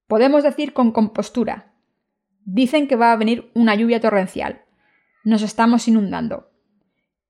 Podemos 0.08 0.44
decir 0.44 0.74
con 0.74 0.92
compostura, 0.92 1.74
dicen 2.46 2.88
que 2.88 2.96
va 2.96 3.12
a 3.12 3.16
venir 3.18 3.52
una 3.56 3.76
lluvia 3.76 4.00
torrencial, 4.00 4.64
nos 5.24 5.42
estamos 5.42 5.88
inundando, 5.88 6.52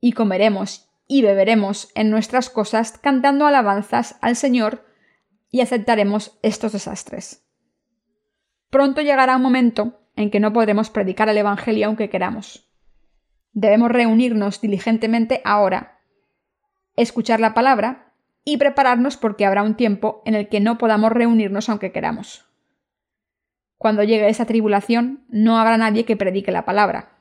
y 0.01 0.12
comeremos 0.12 0.89
y 1.08 1.21
beberemos 1.21 1.89
en 1.95 2.10
nuestras 2.10 2.49
cosas 2.49 2.97
cantando 2.97 3.47
alabanzas 3.47 4.17
al 4.21 4.36
Señor 4.36 4.85
y 5.51 5.62
aceptaremos 5.62 6.38
estos 6.41 6.73
desastres. 6.73 7.45
Pronto 8.69 9.01
llegará 9.01 9.36
un 9.36 9.41
momento 9.41 10.01
en 10.15 10.31
que 10.31 10.39
no 10.39 10.53
podremos 10.53 10.89
predicar 10.89 11.29
el 11.29 11.38
Evangelio 11.38 11.88
aunque 11.88 12.10
queramos. 12.10 12.69
Debemos 13.53 13.91
reunirnos 13.91 14.60
diligentemente 14.60 15.41
ahora, 15.45 15.99
escuchar 16.95 17.39
la 17.39 17.53
palabra 17.53 18.13
y 18.43 18.58
prepararnos 18.58 19.17
porque 19.17 19.45
habrá 19.45 19.63
un 19.63 19.75
tiempo 19.75 20.21
en 20.25 20.36
el 20.36 20.49
que 20.49 20.60
no 20.60 20.77
podamos 20.77 21.12
reunirnos 21.12 21.69
aunque 21.69 21.91
queramos. 21.91 22.45
Cuando 23.77 24.03
llegue 24.03 24.29
esa 24.29 24.45
tribulación, 24.45 25.25
no 25.29 25.58
habrá 25.58 25.77
nadie 25.77 26.05
que 26.05 26.17
predique 26.17 26.51
la 26.51 26.65
palabra. 26.65 27.17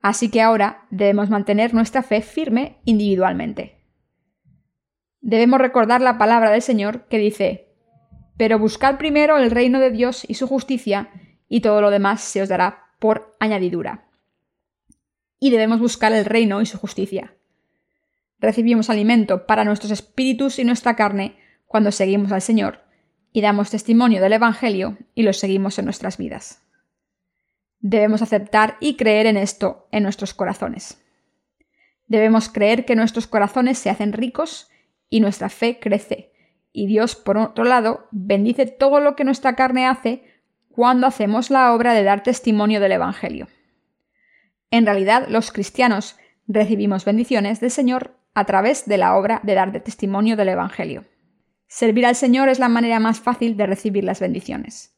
Así 0.00 0.30
que 0.30 0.40
ahora 0.40 0.86
debemos 0.90 1.30
mantener 1.30 1.74
nuestra 1.74 2.02
fe 2.02 2.22
firme 2.22 2.78
individualmente. 2.84 3.75
Debemos 5.26 5.60
recordar 5.60 6.00
la 6.00 6.18
palabra 6.18 6.52
del 6.52 6.62
Señor 6.62 7.08
que 7.08 7.18
dice, 7.18 7.66
Pero 8.36 8.60
buscad 8.60 8.96
primero 8.96 9.38
el 9.38 9.50
reino 9.50 9.80
de 9.80 9.90
Dios 9.90 10.24
y 10.28 10.34
su 10.34 10.46
justicia, 10.46 11.10
y 11.48 11.62
todo 11.62 11.80
lo 11.80 11.90
demás 11.90 12.20
se 12.20 12.42
os 12.42 12.48
dará 12.48 12.84
por 13.00 13.36
añadidura 13.40 14.06
y 15.40 15.50
debemos 15.50 15.80
buscar 15.80 16.12
el 16.12 16.24
reino 16.24 16.62
y 16.62 16.66
su 16.66 16.78
justicia. 16.78 17.34
Recibimos 18.38 18.88
alimento 18.88 19.46
para 19.46 19.64
nuestros 19.64 19.90
espíritus 19.90 20.60
y 20.60 20.64
nuestra 20.64 20.94
carne 20.94 21.36
cuando 21.66 21.90
seguimos 21.90 22.30
al 22.30 22.42
Señor 22.42 22.84
y 23.32 23.40
damos 23.40 23.70
testimonio 23.70 24.22
del 24.22 24.34
Evangelio 24.34 24.96
y 25.16 25.24
lo 25.24 25.32
seguimos 25.32 25.76
en 25.80 25.86
nuestras 25.86 26.18
vidas. 26.18 26.62
Debemos 27.80 28.22
aceptar 28.22 28.76
y 28.80 28.94
creer 28.94 29.26
en 29.26 29.36
esto 29.36 29.88
en 29.90 30.04
nuestros 30.04 30.34
corazones. 30.34 31.02
Debemos 32.06 32.48
creer 32.48 32.84
que 32.84 32.94
nuestros 32.94 33.26
corazones 33.26 33.78
se 33.78 33.90
hacen 33.90 34.12
ricos 34.12 34.70
y 35.08 35.20
nuestra 35.20 35.48
fe 35.48 35.78
crece, 35.80 36.32
y 36.72 36.86
Dios, 36.86 37.16
por 37.16 37.38
otro 37.38 37.64
lado, 37.64 38.06
bendice 38.10 38.66
todo 38.66 39.00
lo 39.00 39.16
que 39.16 39.24
nuestra 39.24 39.56
carne 39.56 39.86
hace 39.86 40.24
cuando 40.68 41.06
hacemos 41.06 41.50
la 41.50 41.72
obra 41.72 41.94
de 41.94 42.02
dar 42.02 42.22
testimonio 42.22 42.80
del 42.80 42.92
Evangelio. 42.92 43.48
En 44.70 44.84
realidad, 44.84 45.26
los 45.28 45.52
cristianos 45.52 46.18
recibimos 46.46 47.06
bendiciones 47.06 47.60
del 47.60 47.70
Señor 47.70 48.18
a 48.34 48.44
través 48.44 48.84
de 48.84 48.98
la 48.98 49.16
obra 49.16 49.40
de 49.42 49.54
dar 49.54 49.72
testimonio 49.72 50.36
del 50.36 50.50
Evangelio. 50.50 51.06
Servir 51.66 52.04
al 52.04 52.14
Señor 52.14 52.50
es 52.50 52.58
la 52.58 52.68
manera 52.68 53.00
más 53.00 53.20
fácil 53.20 53.56
de 53.56 53.66
recibir 53.66 54.04
las 54.04 54.20
bendiciones. 54.20 54.94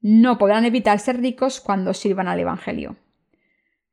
No 0.00 0.38
podrán 0.38 0.64
evitar 0.64 0.98
ser 0.98 1.20
ricos 1.20 1.60
cuando 1.60 1.94
sirvan 1.94 2.26
al 2.26 2.40
Evangelio. 2.40 2.96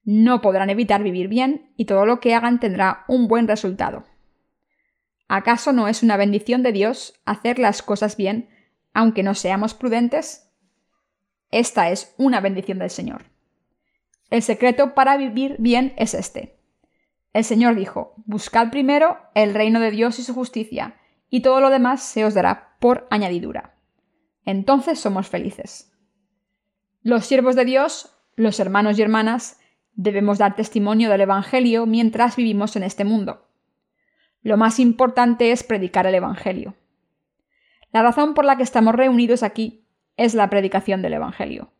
No 0.03 0.41
podrán 0.41 0.71
evitar 0.71 1.03
vivir 1.03 1.27
bien 1.27 1.73
y 1.77 1.85
todo 1.85 2.07
lo 2.07 2.19
que 2.19 2.33
hagan 2.33 2.59
tendrá 2.59 3.05
un 3.07 3.27
buen 3.27 3.47
resultado. 3.47 4.05
¿Acaso 5.31 5.73
no 5.73 5.87
es 5.87 6.01
una 6.01 6.17
bendición 6.17 6.63
de 6.63 6.71
Dios 6.71 7.13
hacer 7.23 7.59
las 7.59 7.83
cosas 7.83 8.17
bien, 8.17 8.49
aunque 8.95 9.21
no 9.21 9.35
seamos 9.35 9.75
prudentes? 9.75 10.51
Esta 11.51 11.91
es 11.91 12.15
una 12.17 12.41
bendición 12.41 12.79
del 12.79 12.89
Señor. 12.89 13.25
El 14.31 14.41
secreto 14.41 14.95
para 14.95 15.17
vivir 15.17 15.55
bien 15.59 15.93
es 15.97 16.15
este. 16.15 16.59
El 17.31 17.43
Señor 17.43 17.75
dijo, 17.75 18.15
Buscad 18.25 18.71
primero 18.71 19.19
el 19.35 19.53
reino 19.53 19.79
de 19.79 19.91
Dios 19.91 20.17
y 20.17 20.23
su 20.23 20.33
justicia, 20.33 20.95
y 21.29 21.41
todo 21.41 21.61
lo 21.61 21.69
demás 21.69 22.01
se 22.01 22.25
os 22.25 22.33
dará 22.33 22.75
por 22.79 23.07
añadidura. 23.11 23.75
Entonces 24.45 24.99
somos 24.99 25.27
felices. 25.27 25.95
Los 27.03 27.27
siervos 27.27 27.55
de 27.55 27.65
Dios, 27.65 28.17
los 28.35 28.59
hermanos 28.59 28.97
y 28.97 29.03
hermanas, 29.03 29.59
debemos 29.93 30.39
dar 30.39 30.55
testimonio 30.55 31.07
del 31.11 31.21
Evangelio 31.21 31.85
mientras 31.85 32.35
vivimos 32.35 32.75
en 32.75 32.81
este 32.81 33.05
mundo. 33.05 33.48
Lo 34.41 34.57
más 34.57 34.79
importante 34.79 35.51
es 35.51 35.63
predicar 35.63 36.07
el 36.07 36.15
Evangelio. 36.15 36.75
La 37.91 38.03
razón 38.03 38.33
por 38.33 38.45
la 38.45 38.55
que 38.55 38.63
estamos 38.63 38.95
reunidos 38.95 39.43
aquí 39.43 39.85
es 40.15 40.33
la 40.35 40.49
predicación 40.49 41.01
del 41.01 41.13
Evangelio. 41.13 41.71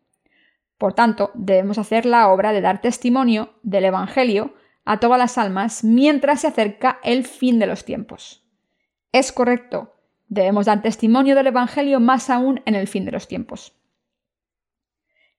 Por 0.78 0.93
tanto, 0.93 1.32
debemos 1.34 1.78
hacer 1.78 2.05
la 2.05 2.30
obra 2.30 2.51
de 2.51 2.62
dar 2.62 2.82
testimonio 2.82 3.53
del 3.64 3.86
Evangelio 3.86 4.53
a 4.86 4.99
todas 4.99 5.20
las 5.20 5.38
almas 5.38 5.84
mientras 5.84 6.41
se 6.41 6.47
acerca 6.47 6.99
el 7.03 7.26
fin 7.26 7.60
de 7.60 7.68
los 7.68 7.86
tiempos. 7.86 8.43
Es 9.12 9.32
correcto, 9.32 9.95
debemos 10.28 10.66
dar 10.66 10.82
testimonio 10.82 11.36
del 11.36 11.47
Evangelio 11.47 11.99
más 11.99 12.30
aún 12.30 12.62
en 12.66 12.76
el 12.76 12.88
fin 12.88 13.05
de 13.05 13.12
los 13.12 13.28
tiempos. 13.28 13.76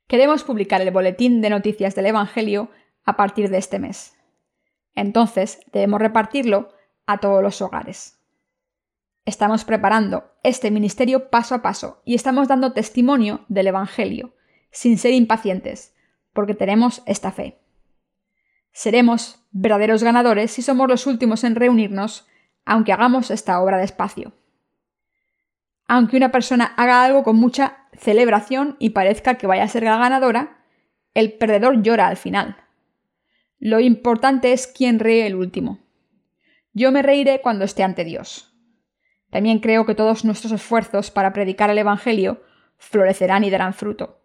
Queremos 0.06 0.44
publicar 0.44 0.80
el 0.80 0.90
boletín 0.90 1.40
de 1.40 1.50
noticias 1.50 1.94
del 1.94 2.06
Evangelio 2.06 2.70
a 3.04 3.16
partir 3.16 3.48
de 3.48 3.58
este 3.58 3.78
mes. 3.78 4.16
Entonces, 4.94 5.60
debemos 5.72 6.00
repartirlo 6.00 6.68
a 7.10 7.18
todos 7.18 7.42
los 7.42 7.60
hogares. 7.60 8.18
Estamos 9.24 9.64
preparando 9.64 10.32
este 10.42 10.70
ministerio 10.70 11.28
paso 11.28 11.54
a 11.54 11.62
paso 11.62 12.02
y 12.04 12.14
estamos 12.14 12.48
dando 12.48 12.72
testimonio 12.72 13.44
del 13.48 13.66
Evangelio, 13.66 14.34
sin 14.70 14.96
ser 14.96 15.12
impacientes, 15.12 15.94
porque 16.32 16.54
tenemos 16.54 17.02
esta 17.06 17.32
fe. 17.32 17.58
Seremos 18.72 19.44
verdaderos 19.50 20.04
ganadores 20.04 20.52
si 20.52 20.62
somos 20.62 20.88
los 20.88 21.06
últimos 21.06 21.42
en 21.42 21.56
reunirnos, 21.56 22.28
aunque 22.64 22.92
hagamos 22.92 23.30
esta 23.30 23.60
obra 23.60 23.78
despacio. 23.78 24.32
Aunque 25.88 26.16
una 26.16 26.30
persona 26.30 26.74
haga 26.76 27.04
algo 27.04 27.24
con 27.24 27.36
mucha 27.36 27.88
celebración 27.94 28.76
y 28.78 28.90
parezca 28.90 29.34
que 29.34 29.48
vaya 29.48 29.64
a 29.64 29.68
ser 29.68 29.82
la 29.82 29.98
ganadora, 29.98 30.64
el 31.14 31.32
perdedor 31.32 31.82
llora 31.82 32.06
al 32.06 32.16
final. 32.16 32.56
Lo 33.58 33.80
importante 33.80 34.52
es 34.52 34.68
quién 34.68 35.00
ríe 35.00 35.26
el 35.26 35.34
último. 35.34 35.89
Yo 36.72 36.92
me 36.92 37.02
reiré 37.02 37.40
cuando 37.40 37.64
esté 37.64 37.82
ante 37.82 38.04
Dios. 38.04 38.54
También 39.30 39.58
creo 39.58 39.86
que 39.86 39.94
todos 39.94 40.24
nuestros 40.24 40.52
esfuerzos 40.52 41.10
para 41.10 41.32
predicar 41.32 41.70
el 41.70 41.78
Evangelio 41.78 42.42
florecerán 42.76 43.44
y 43.44 43.50
darán 43.50 43.74
fruto. 43.74 44.24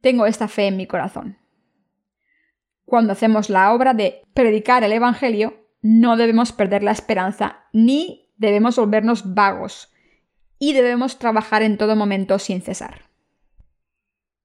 Tengo 0.00 0.26
esta 0.26 0.48
fe 0.48 0.66
en 0.66 0.76
mi 0.76 0.86
corazón. 0.86 1.38
Cuando 2.84 3.12
hacemos 3.12 3.48
la 3.48 3.72
obra 3.72 3.94
de 3.94 4.22
predicar 4.34 4.84
el 4.84 4.92
Evangelio, 4.92 5.68
no 5.80 6.16
debemos 6.16 6.52
perder 6.52 6.82
la 6.82 6.92
esperanza 6.92 7.64
ni 7.72 8.30
debemos 8.36 8.76
volvernos 8.76 9.34
vagos 9.34 9.92
y 10.58 10.72
debemos 10.74 11.18
trabajar 11.18 11.62
en 11.62 11.78
todo 11.78 11.96
momento 11.96 12.38
sin 12.38 12.60
cesar. 12.60 13.10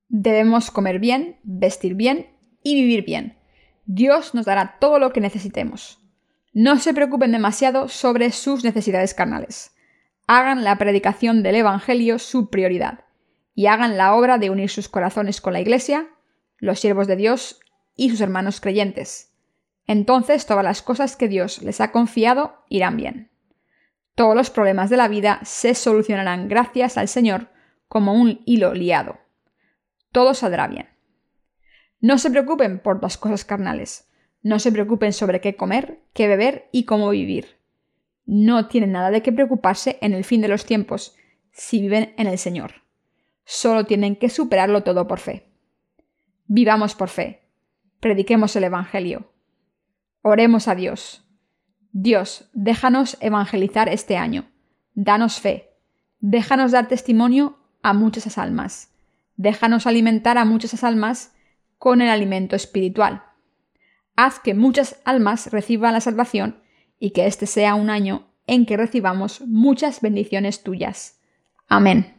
Debemos 0.07 0.71
comer 0.71 0.99
bien, 0.99 1.39
vestir 1.43 1.95
bien 1.95 2.37
y 2.63 2.75
vivir 2.75 3.03
bien. 3.03 3.37
Dios 3.85 4.33
nos 4.33 4.45
dará 4.45 4.77
todo 4.79 4.99
lo 4.99 5.11
que 5.11 5.21
necesitemos. 5.21 6.06
No 6.59 6.79
se 6.79 6.91
preocupen 6.91 7.33
demasiado 7.33 7.87
sobre 7.87 8.31
sus 8.31 8.63
necesidades 8.63 9.13
carnales. 9.13 9.75
Hagan 10.25 10.63
la 10.63 10.79
predicación 10.79 11.43
del 11.43 11.53
Evangelio 11.53 12.17
su 12.17 12.49
prioridad 12.49 13.01
y 13.53 13.67
hagan 13.67 13.95
la 13.95 14.15
obra 14.15 14.39
de 14.39 14.49
unir 14.49 14.67
sus 14.71 14.89
corazones 14.89 15.39
con 15.39 15.53
la 15.53 15.59
Iglesia, 15.59 16.07
los 16.57 16.79
siervos 16.79 17.05
de 17.05 17.15
Dios 17.15 17.59
y 17.95 18.09
sus 18.09 18.21
hermanos 18.21 18.59
creyentes. 18.59 19.35
Entonces 19.85 20.47
todas 20.47 20.63
las 20.63 20.81
cosas 20.81 21.15
que 21.15 21.27
Dios 21.27 21.61
les 21.61 21.79
ha 21.79 21.91
confiado 21.91 22.63
irán 22.69 22.97
bien. 22.97 23.29
Todos 24.15 24.35
los 24.35 24.49
problemas 24.49 24.89
de 24.89 24.97
la 24.97 25.07
vida 25.07 25.39
se 25.43 25.75
solucionarán 25.75 26.47
gracias 26.47 26.97
al 26.97 27.07
Señor 27.07 27.49
como 27.87 28.15
un 28.15 28.41
hilo 28.45 28.73
liado. 28.73 29.19
Todo 30.11 30.33
saldrá 30.33 30.67
bien. 30.67 30.89
No 32.01 32.17
se 32.17 32.31
preocupen 32.31 32.79
por 32.79 32.99
las 33.03 33.15
cosas 33.19 33.45
carnales. 33.45 34.06
No 34.47 34.59
se 34.59 34.71
preocupen 34.71 35.11
sobre 35.11 35.41
qué 35.41 35.57
comer, 35.57 35.99
qué 36.13 36.29
beber 36.29 36.69
y 36.71 36.85
cómo 36.85 37.09
vivir. 37.09 37.57
No 38.25 38.69
tienen 38.69 38.93
nada 38.93 39.11
de 39.11 39.21
qué 39.21 39.33
preocuparse 39.33 39.97
en 39.99 40.13
el 40.13 40.23
fin 40.23 40.39
de 40.39 40.47
los 40.47 40.65
tiempos 40.65 41.17
si 41.51 41.81
viven 41.81 42.13
en 42.17 42.27
el 42.27 42.37
Señor. 42.37 42.75
Solo 43.43 43.85
tienen 43.85 44.15
que 44.15 44.29
superarlo 44.29 44.83
todo 44.83 45.05
por 45.05 45.19
fe. 45.19 45.51
Vivamos 46.45 46.95
por 46.95 47.09
fe. 47.09 47.41
Prediquemos 47.99 48.55
el 48.55 48.63
Evangelio. 48.63 49.33
Oremos 50.21 50.69
a 50.69 50.75
Dios. 50.75 51.27
Dios, 51.91 52.49
déjanos 52.53 53.17
evangelizar 53.19 53.89
este 53.89 54.15
año. 54.15 54.49
Danos 54.93 55.41
fe. 55.41 55.71
Déjanos 56.21 56.71
dar 56.71 56.87
testimonio 56.87 57.57
a 57.83 57.91
muchas 57.91 58.37
almas. 58.37 58.93
Déjanos 59.35 59.87
alimentar 59.87 60.37
a 60.37 60.45
muchas 60.45 60.85
almas 60.85 61.35
con 61.77 61.99
el 61.99 62.07
alimento 62.07 62.55
espiritual 62.55 63.26
haz 64.17 64.39
que 64.39 64.53
muchas 64.53 64.99
almas 65.05 65.51
reciban 65.51 65.93
la 65.93 66.01
salvación 66.01 66.61
y 66.99 67.11
que 67.11 67.27
este 67.27 67.45
sea 67.45 67.75
un 67.75 67.89
año 67.89 68.27
en 68.47 68.65
que 68.65 68.75
recibamos 68.75 69.41
muchas 69.41 70.01
bendiciones 70.01 70.63
tuyas. 70.63 71.21
Amén. 71.69 72.15